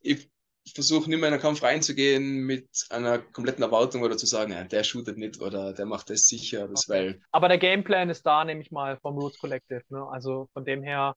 ich 0.00 0.30
versuche 0.74 1.10
nicht 1.10 1.18
mehr 1.18 1.28
in 1.28 1.34
einen 1.34 1.42
Kampf 1.42 1.62
reinzugehen 1.62 2.44
mit 2.44 2.86
einer 2.90 3.18
kompletten 3.18 3.62
Erwartung 3.62 4.02
oder 4.02 4.16
zu 4.16 4.26
sagen, 4.26 4.52
ja, 4.52 4.64
der 4.64 4.84
shootet 4.84 5.18
nicht 5.18 5.40
oder 5.40 5.72
der 5.72 5.86
macht 5.86 6.10
das 6.10 6.26
sicher. 6.26 6.68
Das 6.68 6.88
okay. 6.88 6.98
weil 6.98 7.20
Aber 7.32 7.48
der 7.48 7.58
Gameplan 7.58 8.10
ist 8.10 8.24
da, 8.24 8.44
nehme 8.44 8.62
ich 8.62 8.70
mal, 8.70 8.98
vom 8.98 9.18
Roots 9.18 9.38
Collective. 9.38 9.82
Ne? 9.88 10.06
Also 10.10 10.48
von 10.52 10.64
dem 10.64 10.82
her 10.82 11.14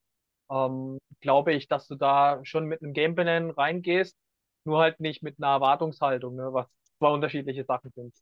ähm, 0.49 0.99
glaube 1.21 1.53
ich, 1.53 1.67
dass 1.67 1.88
du 1.88 1.95
da 1.95 2.39
schon 2.43 2.65
mit 2.65 2.81
einem 2.81 2.93
Gameplan 2.93 3.51
reingehst, 3.51 4.15
nur 4.65 4.79
halt 4.79 4.99
nicht 4.99 5.23
mit 5.23 5.36
einer 5.38 5.53
Erwartungshaltung, 5.53 6.36
ne, 6.36 6.51
was 6.51 6.67
zwei 6.97 7.10
unterschiedliche 7.10 7.65
Sachen 7.65 7.91
sind. 7.91 8.13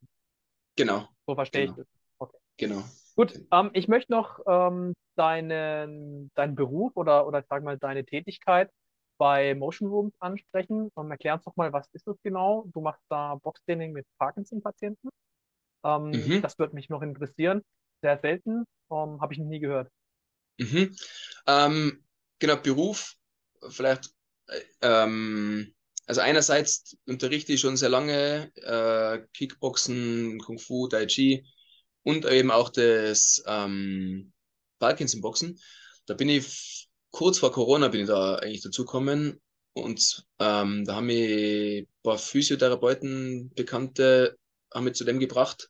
Genau. 0.76 1.08
So 1.26 1.36
verstehe 1.36 1.68
genau. 1.68 1.72
ich 1.72 1.78
das. 1.78 1.88
Okay. 2.20 2.38
Genau. 2.58 2.84
Gut, 3.16 3.40
ähm, 3.52 3.70
ich 3.74 3.88
möchte 3.88 4.12
noch 4.12 4.40
ähm, 4.48 4.94
deinen, 5.16 6.32
deinen 6.36 6.56
Beruf 6.56 6.96
oder, 6.96 7.28
oder 7.28 7.44
sag 7.48 7.64
mal 7.64 7.78
deine 7.78 8.06
Tätigkeit 8.06 8.70
bei 9.18 9.56
Motion 9.56 9.90
Rooms 9.90 10.14
ansprechen. 10.20 10.92
Ähm, 10.98 11.12
erklär 11.12 11.36
uns 11.36 11.44
doch 11.44 11.56
mal, 11.56 11.72
was 11.74 11.88
ist 11.94 12.08
das 12.08 12.18
genau? 12.24 12.66
Du 12.74 12.82
machst 12.82 13.04
da 13.10 13.36
Boxtraining 13.36 13.94
mit 13.94 14.06
Parkinson-Patienten. 14.18 15.10
Ähm, 15.84 16.12
mhm. 16.12 16.42
Das 16.42 16.58
würde 16.60 16.76
mich 16.76 16.90
noch 16.90 17.02
interessieren. 17.02 17.62
Sehr 18.02 18.20
selten, 18.20 18.66
ähm, 18.92 19.22
habe 19.22 19.34
ich 19.34 19.40
noch 19.40 19.48
nie 19.48 19.60
gehört. 19.60 19.90
Mhm. 20.58 20.96
Ähm, 21.48 22.04
genau, 22.40 22.58
Beruf, 22.58 23.16
vielleicht, 23.70 24.10
äh, 24.48 24.62
ähm, 24.82 25.74
also 26.06 26.22
einerseits 26.22 26.98
unterrichte 27.06 27.54
ich 27.54 27.62
schon 27.62 27.78
sehr 27.78 27.90
lange 27.90 28.52
äh, 28.56 29.26
Kickboxen, 29.34 30.40
Kung 30.40 30.60
Fu, 30.60 30.88
Tai 30.88 31.06
Chi 31.06 31.46
und 32.04 32.26
eben 32.26 32.52
auch 32.52 32.70
das 32.70 33.42
ähm, 33.48 34.34
Parkinson-Boxen. 34.80 35.60
Da 36.06 36.14
bin 36.14 36.28
ich 36.28 36.90
kurz 37.14 37.38
vor 37.38 37.52
Corona 37.52 37.90
bin 37.90 38.02
ich 38.02 38.08
da 38.08 38.36
eigentlich 38.36 38.64
dazugekommen 38.64 39.40
und 39.74 40.26
ähm, 40.40 40.84
da 40.84 40.96
haben 40.96 41.06
mich 41.06 41.84
ein 41.84 41.88
paar 42.02 42.18
Physiotherapeuten, 42.18 43.52
Bekannte, 43.54 44.38
haben 44.74 44.86
mich 44.86 44.96
zu 44.96 45.04
dem 45.04 45.20
gebracht. 45.20 45.70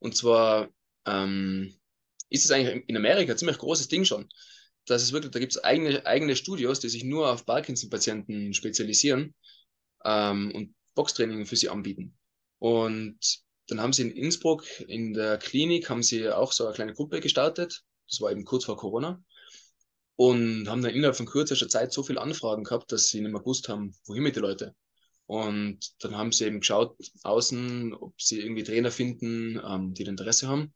Und 0.00 0.16
zwar 0.16 0.68
ähm, 1.06 1.74
ist 2.28 2.44
es 2.44 2.50
eigentlich 2.50 2.84
in 2.88 2.96
Amerika 2.96 3.32
ein 3.32 3.38
ziemlich 3.38 3.58
großes 3.58 3.86
Ding 3.88 4.04
schon. 4.04 4.28
Das 4.84 5.02
ist 5.02 5.12
wirklich, 5.12 5.30
da 5.30 5.38
gibt 5.38 5.52
es 5.52 5.62
eigene, 5.62 6.04
eigene 6.06 6.34
Studios, 6.34 6.80
die 6.80 6.88
sich 6.88 7.04
nur 7.04 7.30
auf 7.30 7.46
Parkinson-Patienten 7.46 8.52
spezialisieren 8.52 9.34
ähm, 10.04 10.52
und 10.52 10.74
Boxtraining 10.96 11.46
für 11.46 11.56
sie 11.56 11.68
anbieten. 11.68 12.18
Und 12.58 13.20
dann 13.68 13.80
haben 13.80 13.92
sie 13.92 14.02
in 14.02 14.10
Innsbruck 14.10 14.64
in 14.80 15.14
der 15.14 15.38
Klinik 15.38 15.88
haben 15.88 16.02
sie 16.02 16.28
auch 16.28 16.50
so 16.50 16.66
eine 16.66 16.74
kleine 16.74 16.94
Gruppe 16.94 17.20
gestartet. 17.20 17.84
Das 18.08 18.20
war 18.20 18.32
eben 18.32 18.44
kurz 18.44 18.64
vor 18.64 18.76
Corona. 18.76 19.22
Und 20.20 20.68
haben 20.68 20.82
dann 20.82 20.92
innerhalb 20.92 21.16
von 21.16 21.24
kürzester 21.24 21.70
Zeit 21.70 21.94
so 21.94 22.02
viele 22.02 22.20
Anfragen 22.20 22.62
gehabt, 22.62 22.92
dass 22.92 23.08
sie 23.08 23.22
nicht 23.22 23.32
mehr 23.32 23.40
gewusst 23.40 23.70
haben, 23.70 23.96
wohin 24.04 24.22
mit 24.22 24.36
den 24.36 24.42
Leuten. 24.42 24.72
Und 25.24 25.78
dann 26.00 26.14
haben 26.14 26.30
sie 26.30 26.44
eben 26.44 26.60
geschaut 26.60 26.94
außen, 27.22 27.94
ob 27.94 28.20
sie 28.20 28.40
irgendwie 28.40 28.62
Trainer 28.62 28.90
finden, 28.90 29.58
ähm, 29.66 29.94
die 29.94 30.02
Interesse 30.02 30.46
haben. 30.46 30.74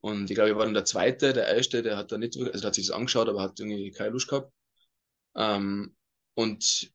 Und 0.00 0.30
ich 0.30 0.34
glaube, 0.34 0.50
ich 0.50 0.56
war 0.56 0.66
dann 0.66 0.74
der 0.74 0.84
Zweite, 0.84 1.32
der 1.32 1.46
Erste, 1.56 1.82
der 1.82 1.96
hat 1.96 2.12
da 2.12 2.18
nicht, 2.18 2.36
also 2.36 2.50
der 2.52 2.66
hat 2.66 2.74
sich 2.74 2.88
das 2.88 2.94
angeschaut, 2.94 3.30
aber 3.30 3.40
hat 3.40 3.58
irgendwie 3.58 3.92
keine 3.92 4.10
Lust 4.10 4.28
gehabt. 4.28 4.52
Ähm, 5.36 5.96
und 6.34 6.90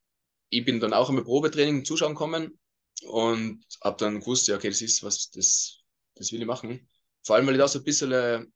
ich 0.50 0.64
bin 0.64 0.78
dann 0.78 0.92
auch 0.92 1.10
im 1.10 1.24
Probetraining 1.24 1.84
zuschauen 1.84 2.14
gekommen 2.14 2.60
und 3.06 3.64
habe 3.82 3.96
dann 3.98 4.20
gewusst, 4.20 4.46
ja, 4.46 4.54
okay, 4.54 4.68
das 4.68 4.82
ist 4.82 5.02
was, 5.02 5.32
das, 5.32 5.80
das 6.14 6.30
will 6.30 6.42
ich 6.42 6.46
machen. 6.46 6.88
Vor 7.24 7.34
allem, 7.34 7.48
weil 7.48 7.54
ich 7.54 7.60
da 7.60 7.66
so 7.66 7.80
ein 7.80 7.84
bisschen, 7.84 8.52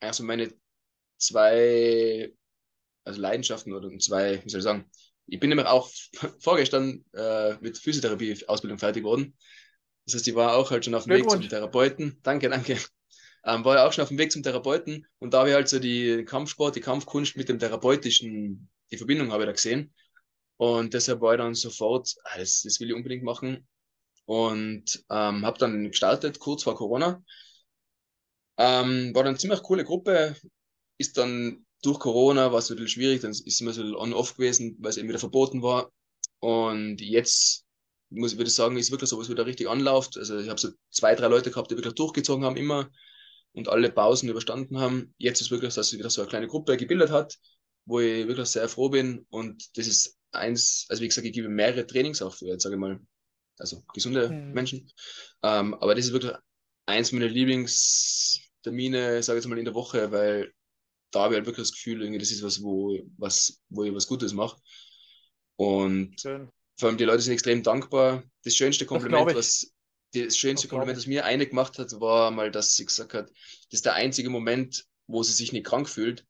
also 0.00 0.24
meine 0.24 0.52
zwei, 1.18 2.32
also 3.04 3.20
Leidenschaften 3.20 3.72
oder 3.72 3.90
zwei, 3.98 4.42
wie 4.44 4.48
soll 4.48 4.60
ich 4.60 4.64
sagen, 4.64 4.90
ich 5.26 5.40
bin 5.40 5.48
nämlich 5.48 5.66
auch 5.66 5.90
vorgestern 6.40 7.04
äh, 7.14 7.54
mit 7.60 7.78
Physiotherapie-Ausbildung 7.78 8.78
fertig 8.78 9.02
geworden. 9.02 9.36
Das 10.06 10.14
heißt, 10.14 10.28
ich 10.28 10.34
war 10.34 10.56
auch 10.56 10.70
halt 10.70 10.84
schon 10.84 10.94
auf 10.94 11.04
dem 11.04 11.14
Weg 11.14 11.30
zum 11.30 11.48
Therapeuten. 11.48 12.18
Danke, 12.22 12.50
danke. 12.50 12.78
Ähm, 13.46 13.64
war 13.64 13.76
ja 13.76 13.86
auch 13.86 13.92
schon 13.92 14.02
auf 14.02 14.08
dem 14.08 14.18
Weg 14.18 14.32
zum 14.32 14.42
Therapeuten 14.42 15.06
und 15.18 15.34
da 15.34 15.40
habe 15.40 15.50
ich 15.50 15.54
halt 15.54 15.68
so 15.68 15.78
die 15.78 16.24
Kampfsport, 16.24 16.76
die 16.76 16.80
Kampfkunst 16.80 17.36
mit 17.36 17.48
dem 17.48 17.58
Therapeutischen, 17.58 18.70
die 18.90 18.96
Verbindung 18.96 19.32
habe 19.32 19.42
ich 19.42 19.46
da 19.46 19.52
gesehen. 19.52 19.92
Und 20.56 20.94
deshalb 20.94 21.20
war 21.20 21.34
ich 21.34 21.38
dann 21.38 21.54
sofort, 21.54 22.14
ah, 22.24 22.38
das, 22.38 22.62
das 22.62 22.80
will 22.80 22.88
ich 22.88 22.94
unbedingt 22.94 23.22
machen. 23.22 23.66
Und 24.24 25.04
ähm, 25.10 25.44
habe 25.44 25.58
dann 25.58 25.90
gestartet, 25.90 26.38
kurz 26.38 26.62
vor 26.62 26.76
Corona. 26.76 27.22
Ähm, 28.56 29.14
war 29.14 29.24
dann 29.24 29.32
eine 29.32 29.38
ziemlich 29.38 29.62
coole 29.62 29.84
Gruppe, 29.84 30.36
ist 30.98 31.18
dann 31.18 31.64
durch 31.82 31.98
Corona 31.98 32.50
war 32.50 32.60
es 32.60 32.70
ein 32.70 32.76
bisschen 32.76 32.88
schwierig, 32.88 33.20
dann 33.20 33.32
ist 33.32 33.46
es 33.46 33.60
immer 33.60 33.72
so 33.72 33.82
on-off 33.98 34.36
gewesen, 34.36 34.76
weil 34.80 34.90
es 34.90 34.96
eben 34.96 35.08
wieder 35.08 35.18
verboten 35.18 35.62
war. 35.62 35.92
Und 36.40 37.00
jetzt 37.00 37.64
muss 38.10 38.32
ich 38.32 38.38
würde 38.38 38.50
sagen, 38.50 38.76
ist 38.76 38.90
wirklich 38.90 39.10
so, 39.10 39.18
was 39.18 39.28
wieder 39.28 39.46
richtig 39.46 39.68
anläuft. 39.68 40.16
Also 40.16 40.38
ich 40.38 40.48
habe 40.48 40.60
so 40.60 40.70
zwei, 40.90 41.14
drei 41.14 41.28
Leute 41.28 41.50
gehabt, 41.50 41.70
die 41.70 41.76
wirklich 41.76 41.94
durchgezogen 41.94 42.44
haben 42.44 42.56
immer 42.56 42.90
und 43.52 43.68
alle 43.68 43.90
Pausen 43.90 44.28
überstanden 44.28 44.78
haben. 44.78 45.14
Jetzt 45.18 45.40
ist 45.40 45.50
wirklich, 45.50 45.74
dass 45.74 45.88
sich 45.88 45.98
wieder 45.98 46.10
so 46.10 46.22
eine 46.22 46.28
kleine 46.28 46.48
Gruppe 46.48 46.76
gebildet 46.76 47.10
hat, 47.10 47.38
wo 47.84 48.00
ich 48.00 48.26
wirklich 48.26 48.48
sehr 48.48 48.68
froh 48.68 48.88
bin. 48.88 49.26
Und 49.30 49.76
das 49.76 49.86
ist 49.86 50.16
eins, 50.32 50.86
also 50.88 51.02
wie 51.02 51.08
gesagt, 51.08 51.26
ich 51.26 51.32
gebe 51.32 51.48
mehrere 51.48 51.86
Trainings 51.86 52.22
auch 52.22 52.34
für, 52.34 52.46
jetzt 52.46 52.62
sage 52.62 52.76
ich 52.76 52.80
mal, 52.80 53.00
also 53.58 53.82
gesunde 53.92 54.30
mhm. 54.30 54.52
Menschen. 54.52 54.90
Ähm, 55.42 55.74
aber 55.74 55.94
das 55.94 56.06
ist 56.06 56.12
wirklich 56.12 56.32
eins 56.86 57.12
meiner 57.12 57.28
Lieblingstermine, 57.28 59.22
sage 59.22 59.38
ich 59.38 59.44
jetzt 59.44 59.48
mal, 59.48 59.58
in 59.58 59.64
der 59.64 59.74
Woche, 59.74 60.10
weil 60.10 60.52
da 61.14 61.24
habe 61.24 61.34
ich 61.34 61.38
halt 61.38 61.46
wirklich 61.46 61.68
das 61.68 61.72
Gefühl, 61.72 62.02
irgendwie, 62.02 62.18
das 62.18 62.30
ist 62.30 62.42
was, 62.42 62.62
wo, 62.62 62.98
was, 63.16 63.60
wo 63.68 63.84
ich 63.84 63.94
was 63.94 64.06
Gutes 64.06 64.32
mache. 64.32 64.60
Und 65.56 66.20
Schön. 66.20 66.50
vor 66.78 66.88
allem 66.88 66.98
die 66.98 67.04
Leute 67.04 67.22
sind 67.22 67.32
extrem 67.32 67.62
dankbar. 67.62 68.24
Das 68.42 68.56
schönste 68.56 68.86
Kompliment, 68.86 69.28
das 69.30 69.36
was 69.36 69.74
das 70.14 70.36
schönste 70.36 70.66
das 70.66 70.70
Kompliment, 70.70 70.96
das 70.96 71.06
mir 71.06 71.24
eine 71.24 71.46
gemacht 71.46 71.78
hat, 71.78 71.92
war 72.00 72.30
mal, 72.30 72.50
dass 72.50 72.74
sie 72.74 72.84
gesagt 72.84 73.14
hat, 73.14 73.28
das 73.30 73.78
ist 73.78 73.84
der 73.84 73.94
einzige 73.94 74.30
Moment, 74.30 74.84
wo 75.06 75.22
sie 75.22 75.32
sich 75.32 75.52
nicht 75.52 75.66
krank 75.66 75.88
fühlt, 75.88 76.24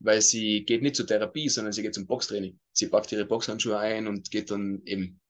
weil 0.00 0.20
sie 0.22 0.64
geht 0.64 0.82
nicht 0.82 0.96
zur 0.96 1.06
Therapie, 1.06 1.48
sondern 1.48 1.72
sie 1.72 1.82
geht 1.82 1.94
zum 1.94 2.06
Boxtraining. 2.06 2.58
Sie 2.72 2.88
packt 2.88 3.12
ihre 3.12 3.24
Boxhandschuhe 3.24 3.78
ein 3.78 4.06
und 4.06 4.30
geht 4.30 4.50
dann 4.50 4.82
eben, 4.84 5.20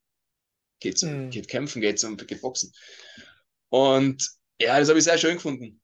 geht, 0.81 1.03
mhm. 1.03 1.31
geht 1.31 1.49
kämpfen, 1.49 1.81
geht, 1.81 2.03
und 2.05 2.27
geht 2.27 2.41
boxen. 2.41 2.73
Und 3.69 4.27
ja, 4.61 4.79
das 4.79 4.89
habe 4.89 4.99
ich 4.99 5.05
sehr 5.05 5.19
schön 5.19 5.35
gefunden. 5.35 5.81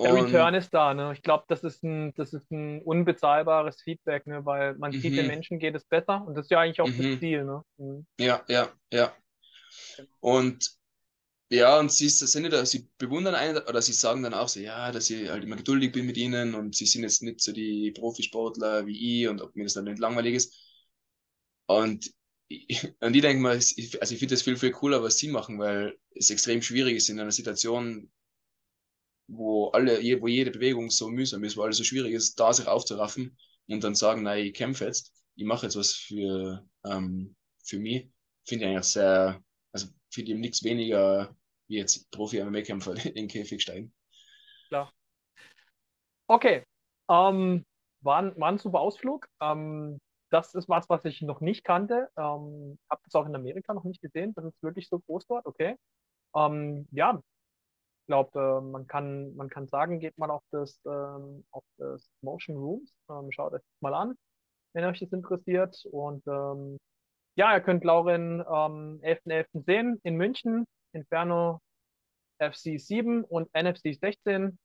Der 0.00 0.12
und, 0.12 0.24
Return 0.24 0.54
ist 0.54 0.74
da, 0.74 0.92
ne? 0.92 1.12
Ich 1.12 1.22
glaube, 1.22 1.44
das 1.48 1.62
ist 1.62 1.84
ein, 1.84 2.12
das 2.14 2.32
ist 2.32 2.50
ein 2.50 2.82
unbezahlbares 2.82 3.80
Feedback, 3.80 4.26
ne? 4.26 4.44
Weil 4.44 4.74
man 4.74 4.90
sieht, 4.92 5.16
den 5.16 5.26
mhm. 5.26 5.28
Menschen 5.28 5.58
geht 5.60 5.74
es 5.76 5.84
besser 5.84 6.24
und 6.26 6.34
das 6.34 6.46
ist 6.46 6.50
ja 6.50 6.60
eigentlich 6.60 6.80
auch 6.80 6.86
das 6.86 6.96
mhm. 6.96 7.20
Ziel, 7.20 7.44
ne? 7.44 7.62
Mhm. 7.76 8.06
Ja, 8.18 8.42
ja, 8.48 8.72
ja. 8.92 9.14
Und 10.20 10.76
ja, 11.50 11.78
und 11.78 11.92
sie 11.92 12.08
sind 12.08 12.42
nicht, 12.42 12.66
sie 12.66 12.88
bewundern 12.98 13.36
einen 13.36 13.58
oder 13.58 13.80
sie 13.80 13.92
sagen 13.92 14.22
dann 14.24 14.34
auch 14.34 14.48
so, 14.48 14.58
ja, 14.58 14.90
dass 14.90 15.10
ich 15.10 15.28
halt 15.28 15.44
immer 15.44 15.56
geduldig 15.56 15.92
bin 15.92 16.06
mit 16.06 16.16
ihnen 16.16 16.54
und 16.54 16.74
sie 16.74 16.86
sind 16.86 17.02
jetzt 17.02 17.22
nicht 17.22 17.40
so 17.40 17.52
die 17.52 17.92
Profisportler 17.92 18.86
wie 18.86 19.22
ich 19.22 19.28
und 19.28 19.40
ob 19.40 19.54
mir 19.54 19.64
das 19.64 19.74
dann 19.74 19.84
nicht 19.84 20.00
langweilig 20.00 20.34
ist. 20.34 20.54
Und 21.66 22.10
ich, 22.48 22.84
und 23.00 23.14
ich 23.14 23.22
denke 23.22 23.42
mal, 23.42 23.52
also 23.52 23.74
ich 23.78 23.98
finde 24.00 24.34
das 24.34 24.42
viel, 24.42 24.56
viel 24.56 24.72
cooler, 24.72 25.02
was 25.02 25.18
sie 25.18 25.28
machen, 25.28 25.58
weil 25.58 25.96
es 26.14 26.30
extrem 26.30 26.62
schwierig 26.62 26.96
ist 26.96 27.08
in 27.08 27.20
einer 27.20 27.32
Situation, 27.32 28.10
wo 29.26 29.68
alle, 29.68 29.98
wo 30.20 30.28
jede 30.28 30.50
Bewegung 30.50 30.90
so 30.90 31.08
mühsam 31.08 31.44
ist, 31.44 31.56
wo 31.56 31.62
alles 31.62 31.78
so 31.78 31.84
schwierig 31.84 32.12
ist, 32.12 32.38
da 32.38 32.52
sich 32.52 32.66
aufzuraffen 32.66 33.36
und 33.68 33.82
dann 33.82 33.94
sagen, 33.94 34.22
nein, 34.22 34.46
ich 34.46 34.54
kämpfe 34.54 34.84
jetzt, 34.84 35.12
ich 35.36 35.44
mache 35.44 35.66
jetzt 35.66 35.76
was 35.76 35.92
für, 35.94 36.64
ähm, 36.84 37.34
für 37.64 37.78
mich, 37.78 38.10
finde 38.46 38.64
ich 38.64 38.70
eigentlich 38.70 38.84
sehr, 38.86 39.42
also 39.72 39.88
finde 40.10 40.32
ich 40.32 40.38
nichts 40.38 40.62
weniger 40.62 41.34
wie 41.68 41.76
jetzt 41.76 42.10
Profi-MMA-Kämpfer 42.10 42.94
in 43.06 43.14
den 43.14 43.28
Käfig 43.28 43.62
steigen. 43.62 43.92
Klar. 44.68 44.92
Okay. 46.26 46.64
Ähm, 47.08 47.64
war, 48.00 48.38
war 48.38 48.48
ein 48.48 48.58
super 48.58 48.80
Ausflug. 48.80 49.26
Ähm, 49.40 49.98
das 50.30 50.54
ist 50.54 50.68
was, 50.68 50.88
was 50.88 51.04
ich 51.04 51.22
noch 51.22 51.40
nicht 51.40 51.64
kannte. 51.64 52.08
Ähm, 52.16 52.78
habe 52.90 53.00
das 53.04 53.14
auch 53.14 53.26
in 53.26 53.34
Amerika 53.34 53.72
noch 53.72 53.84
nicht 53.84 54.00
gesehen, 54.00 54.34
dass 54.34 54.44
es 54.44 54.62
wirklich 54.62 54.88
so 54.88 54.98
groß 55.00 55.26
dort. 55.26 55.46
Okay. 55.46 55.76
Ähm, 56.34 56.86
ja, 56.90 57.20
glaube, 58.06 58.38
äh, 58.38 58.60
man, 58.60 58.86
kann, 58.86 59.34
man 59.36 59.48
kann 59.48 59.68
sagen, 59.68 60.00
geht 60.00 60.18
mal 60.18 60.30
auf 60.30 60.42
das, 60.50 60.80
ähm, 60.86 61.44
auf 61.50 61.64
das 61.78 62.08
Motion 62.22 62.56
Rooms. 62.56 62.94
Ähm, 63.10 63.30
schaut 63.30 63.52
euch 63.52 63.62
das 63.62 63.80
mal 63.80 63.94
an, 63.94 64.14
wenn 64.72 64.84
euch 64.84 65.00
das 65.00 65.12
interessiert. 65.12 65.84
Und 65.90 66.26
ähm, 66.26 66.78
ja, 67.36 67.54
ihr 67.54 67.60
könnt 67.60 67.84
Lauren 67.84 68.42
am 68.42 69.00
11.11. 69.00 69.46
.11. 69.52 69.64
sehen 69.64 70.00
in 70.04 70.16
München. 70.16 70.66
Inferno 70.92 71.60
FC 72.38 72.78
7 72.80 73.24
und 73.24 73.52
NFC 73.54 73.98
16. 74.00 74.58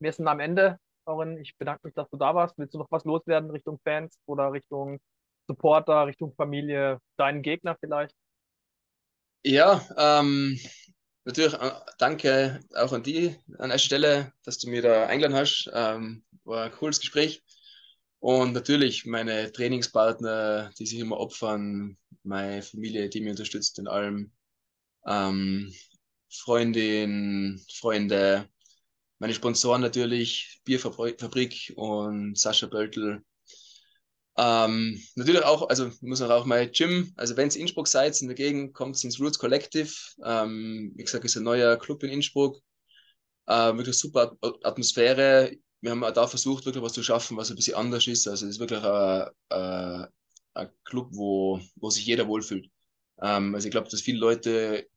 Wir 0.00 0.12
sind 0.12 0.28
am 0.28 0.40
Ende. 0.40 0.78
Lauren, 1.06 1.38
ich 1.38 1.56
bedanke 1.56 1.86
mich, 1.86 1.94
dass 1.94 2.08
du 2.10 2.16
da 2.16 2.34
warst. 2.34 2.56
Willst 2.58 2.74
du 2.74 2.78
noch 2.78 2.90
was 2.90 3.04
loswerden 3.04 3.50
Richtung 3.50 3.78
Fans 3.84 4.18
oder 4.26 4.52
Richtung 4.52 4.98
Supporter, 5.46 6.06
Richtung 6.06 6.34
Familie, 6.34 6.98
deinen 7.16 7.42
Gegner 7.42 7.76
vielleicht? 7.78 8.14
Ja, 9.42 9.82
ähm, 9.98 10.58
natürlich 11.24 11.54
äh, 11.54 11.72
danke 11.98 12.60
auch 12.74 12.92
an 12.92 13.02
die 13.02 13.36
an 13.58 13.70
erster 13.70 13.86
Stelle, 13.86 14.32
dass 14.44 14.58
du 14.58 14.68
mir 14.70 14.82
da 14.82 15.06
eingeladen 15.06 15.36
hast. 15.36 15.70
Ähm, 15.72 16.24
war 16.44 16.64
ein 16.64 16.72
cooles 16.72 17.00
Gespräch. 17.00 17.42
Und 18.20 18.52
natürlich 18.54 19.04
meine 19.04 19.52
Trainingspartner, 19.52 20.72
die 20.78 20.86
sich 20.86 20.98
immer 20.98 21.18
opfern, 21.18 21.98
meine 22.22 22.62
Familie, 22.62 23.08
die 23.08 23.20
mich 23.20 23.32
unterstützt 23.32 23.78
in 23.78 23.86
allem, 23.86 24.32
ähm, 25.06 25.74
Freundin, 26.30 27.62
Freunde, 27.70 28.48
meine 29.18 29.34
Sponsoren 29.34 29.82
natürlich, 29.82 30.60
Bierfabrik 30.64 31.72
und 31.76 32.38
Sascha 32.38 32.66
Böltel. 32.66 33.22
Ähm, 34.36 35.00
natürlich 35.14 35.44
auch, 35.44 35.68
also 35.68 35.90
muss 36.00 36.20
man 36.20 36.30
auch 36.32 36.44
mal 36.44 36.68
Gym, 36.68 37.12
also 37.16 37.36
wenn 37.36 37.48
es 37.48 37.56
Innsbruck 37.56 37.86
seid, 37.86 38.20
in 38.20 38.28
der 38.28 38.34
Gegend, 38.36 38.74
kommt 38.74 39.02
ins 39.04 39.20
Roots 39.20 39.38
Collective. 39.38 39.92
Ähm, 40.24 40.92
wie 40.96 41.04
gesagt, 41.04 41.24
ist 41.24 41.36
ein 41.36 41.44
neuer 41.44 41.76
Club 41.76 42.02
in 42.02 42.10
Innsbruck. 42.10 42.60
Äh, 43.46 43.76
wirklich 43.76 43.98
super 43.98 44.36
Atmosphäre 44.62 45.52
wir 45.84 45.90
haben 45.90 46.02
auch 46.02 46.12
da 46.12 46.26
versucht, 46.26 46.64
wirklich 46.64 46.82
was 46.82 46.94
zu 46.94 47.02
schaffen, 47.02 47.36
was 47.36 47.50
ein 47.50 47.56
bisschen 47.56 47.74
anders 47.74 48.06
ist. 48.06 48.26
Also 48.26 48.46
es 48.46 48.52
ist 48.52 48.58
wirklich 48.58 48.82
ein, 48.82 49.28
ein, 49.50 50.06
ein 50.54 50.70
Club, 50.84 51.08
wo, 51.12 51.60
wo 51.76 51.90
sich 51.90 52.06
jeder 52.06 52.26
wohlfühlt. 52.26 52.70
Ähm, 53.20 53.54
also 53.54 53.68
ich 53.68 53.70
glaube, 53.70 53.90
dass 53.90 54.00
viele 54.00 54.18
Leute, 54.18 54.88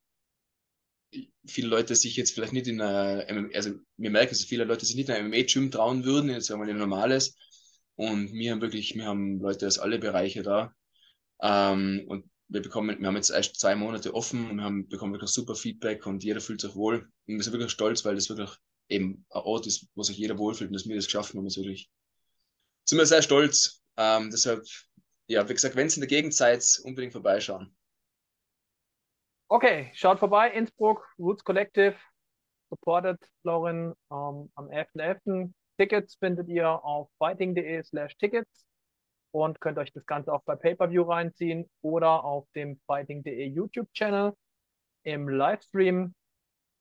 viele 1.45 1.67
Leute 1.67 1.93
sich 1.93 2.15
jetzt 2.15 2.31
vielleicht 2.33 2.53
nicht 2.53 2.67
in 2.67 2.79
einer, 2.79 3.25
also 3.53 3.71
wir 3.97 4.09
merken, 4.09 4.29
dass 4.29 4.45
viele 4.45 4.63
Leute 4.63 4.85
sich 4.85 4.95
nicht 4.95 5.09
in 5.09 5.15
einem 5.15 5.27
MMA-Gym 5.27 5.71
trauen 5.71 6.05
würden, 6.05 6.29
jetzt 6.29 6.45
sagen 6.45 6.61
wir 6.65 6.73
ein 6.73 6.77
normales. 6.77 7.35
Und 7.97 8.31
wir 8.31 8.51
haben 8.51 8.61
wirklich, 8.61 8.95
wir 8.95 9.05
haben 9.05 9.41
Leute 9.41 9.67
aus 9.67 9.79
alle 9.79 9.99
Bereiche 9.99 10.43
da. 10.43 10.73
Ähm, 11.41 12.05
und 12.07 12.29
wir 12.47 12.61
bekommen, 12.61 12.97
wir 12.99 13.07
haben 13.07 13.15
jetzt 13.15 13.31
erst 13.31 13.59
zwei 13.59 13.75
Monate 13.75 14.13
offen 14.13 14.49
und 14.49 14.57
wir 14.57 14.63
haben, 14.63 14.87
bekommen 14.87 15.13
wirklich 15.13 15.31
super 15.31 15.55
Feedback 15.55 16.05
und 16.05 16.23
jeder 16.23 16.39
fühlt 16.39 16.61
sich 16.61 16.75
wohl. 16.75 17.09
Und 17.27 17.35
wir 17.35 17.43
sind 17.43 17.53
wirklich 17.53 17.71
stolz, 17.71 18.05
weil 18.05 18.15
das 18.15 18.29
wirklich 18.29 18.51
eben 18.87 19.25
ein 19.29 19.41
Ort 19.41 19.67
ist, 19.67 19.89
wo 19.95 20.03
sich 20.03 20.17
jeder 20.17 20.37
wohlfühlt 20.37 20.69
und 20.69 20.73
dass 20.73 20.87
wir 20.87 20.95
das 20.95 21.05
geschafft 21.05 21.33
haben, 21.33 21.45
ist 21.45 21.57
wirklich 21.57 21.91
sind 22.87 22.97
wir 22.97 23.05
sehr 23.05 23.21
stolz. 23.21 23.83
Ähm, 23.97 24.29
deshalb, 24.31 24.63
ja, 25.27 25.47
wie 25.47 25.53
gesagt, 25.53 25.75
wenn 25.75 25.87
ihr 25.87 25.93
in 25.93 26.01
der 26.01 26.07
Gegend 26.07 26.33
seid, 26.33 26.63
unbedingt 26.83 27.13
vorbeischauen. 27.13 27.75
Okay, 29.49 29.91
schaut 29.93 30.19
vorbei, 30.19 30.51
Innsbruck, 30.51 31.05
Roots 31.19 31.43
Collective, 31.43 31.95
supportet 32.69 33.19
Lauren 33.43 33.93
ähm, 34.11 34.51
am 34.55 34.69
11.11. 34.69 35.23
.11. 35.25 35.53
Tickets 35.77 36.15
findet 36.15 36.49
ihr 36.49 36.83
auf 36.83 37.09
fighting.de 37.17 37.83
slash 37.83 38.17
tickets 38.17 38.65
und 39.31 39.61
könnt 39.61 39.77
euch 39.77 39.93
das 39.93 40.05
Ganze 40.05 40.33
auch 40.33 40.43
bei 40.43 40.55
Pay-Per-View 40.55 41.03
reinziehen 41.03 41.69
oder 41.81 42.23
auf 42.23 42.49
dem 42.55 42.79
fighting.de 42.87 43.45
YouTube-Channel 43.45 44.33
im 45.03 45.29
Livestream. 45.29 46.15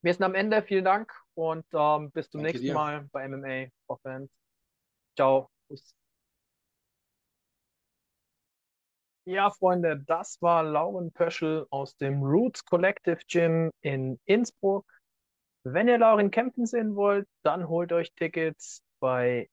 Wir 0.01 0.13
sind 0.13 0.23
am 0.23 0.35
Ende. 0.35 0.63
Vielen 0.63 0.85
Dank 0.85 1.13
und 1.35 1.65
ähm, 1.73 2.11
bis 2.11 2.29
zum 2.29 2.41
Danke 2.41 2.53
nächsten 2.53 2.67
dir. 2.67 2.73
Mal 2.73 3.07
bei 3.11 3.27
MMA 3.27 3.69
for 3.85 3.99
Fans. 3.99 4.31
Ciao. 5.15 5.49
Ja, 9.25 9.49
Freunde, 9.49 10.01
das 10.07 10.41
war 10.41 10.63
Lauren 10.63 11.11
Pöschel 11.11 11.67
aus 11.69 11.97
dem 11.97 12.23
Roots 12.23 12.63
Collective 12.63 13.19
Gym 13.27 13.71
in 13.81 14.19
Innsbruck. 14.23 14.85
Wenn 15.65 15.89
ihr 15.89 15.97
Lauren 15.97 16.31
kämpfen 16.31 16.65
sehen 16.65 16.95
wollt, 16.95 17.27
dann 17.43 17.67
holt 17.67 17.91
euch 17.91 18.13
Tickets 18.13 18.81
bei 18.99 19.49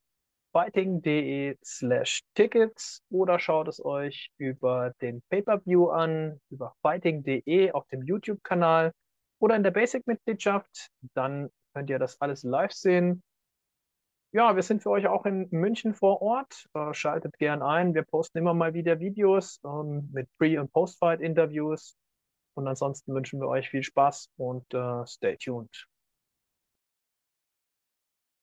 fighting.de 0.52 1.56
slash 1.64 2.22
tickets 2.34 3.02
oder 3.10 3.38
schaut 3.38 3.68
es 3.68 3.84
euch 3.84 4.30
über 4.38 4.92
den 5.00 5.20
Pay-Per-View 5.28 5.88
an, 5.88 6.40
über 6.50 6.74
fighting.de 6.80 7.72
auf 7.72 7.86
dem 7.88 8.02
YouTube-Kanal 8.02 8.92
oder 9.40 9.56
in 9.56 9.64
der 9.64 9.72
Basic-Mitgliedschaft. 9.72 10.90
Dann 11.14 11.50
könnt 11.74 11.90
ihr 11.90 11.98
das 11.98 12.20
alles 12.20 12.44
live 12.44 12.72
sehen. 12.72 13.22
Ja, 14.32 14.56
wir 14.56 14.62
sind 14.62 14.82
für 14.82 14.90
euch 14.90 15.06
auch 15.06 15.26
in 15.26 15.48
München 15.50 15.94
vor 15.94 16.22
Ort. 16.22 16.66
Äh, 16.74 16.92
schaltet 16.92 17.38
gern 17.38 17.62
ein. 17.62 17.94
Wir 17.94 18.02
posten 18.02 18.38
immer 18.38 18.54
mal 18.54 18.74
wieder 18.74 18.98
Videos 18.98 19.60
ähm, 19.64 20.08
mit 20.12 20.28
Pre- 20.38 20.60
und 20.60 20.72
Post-Fight-Interviews. 20.72 21.96
Und 22.54 22.68
ansonsten 22.68 23.14
wünschen 23.14 23.40
wir 23.40 23.48
euch 23.48 23.70
viel 23.70 23.82
Spaß 23.82 24.30
und 24.36 24.72
äh, 24.72 25.06
stay 25.06 25.36
tuned. 25.36 25.88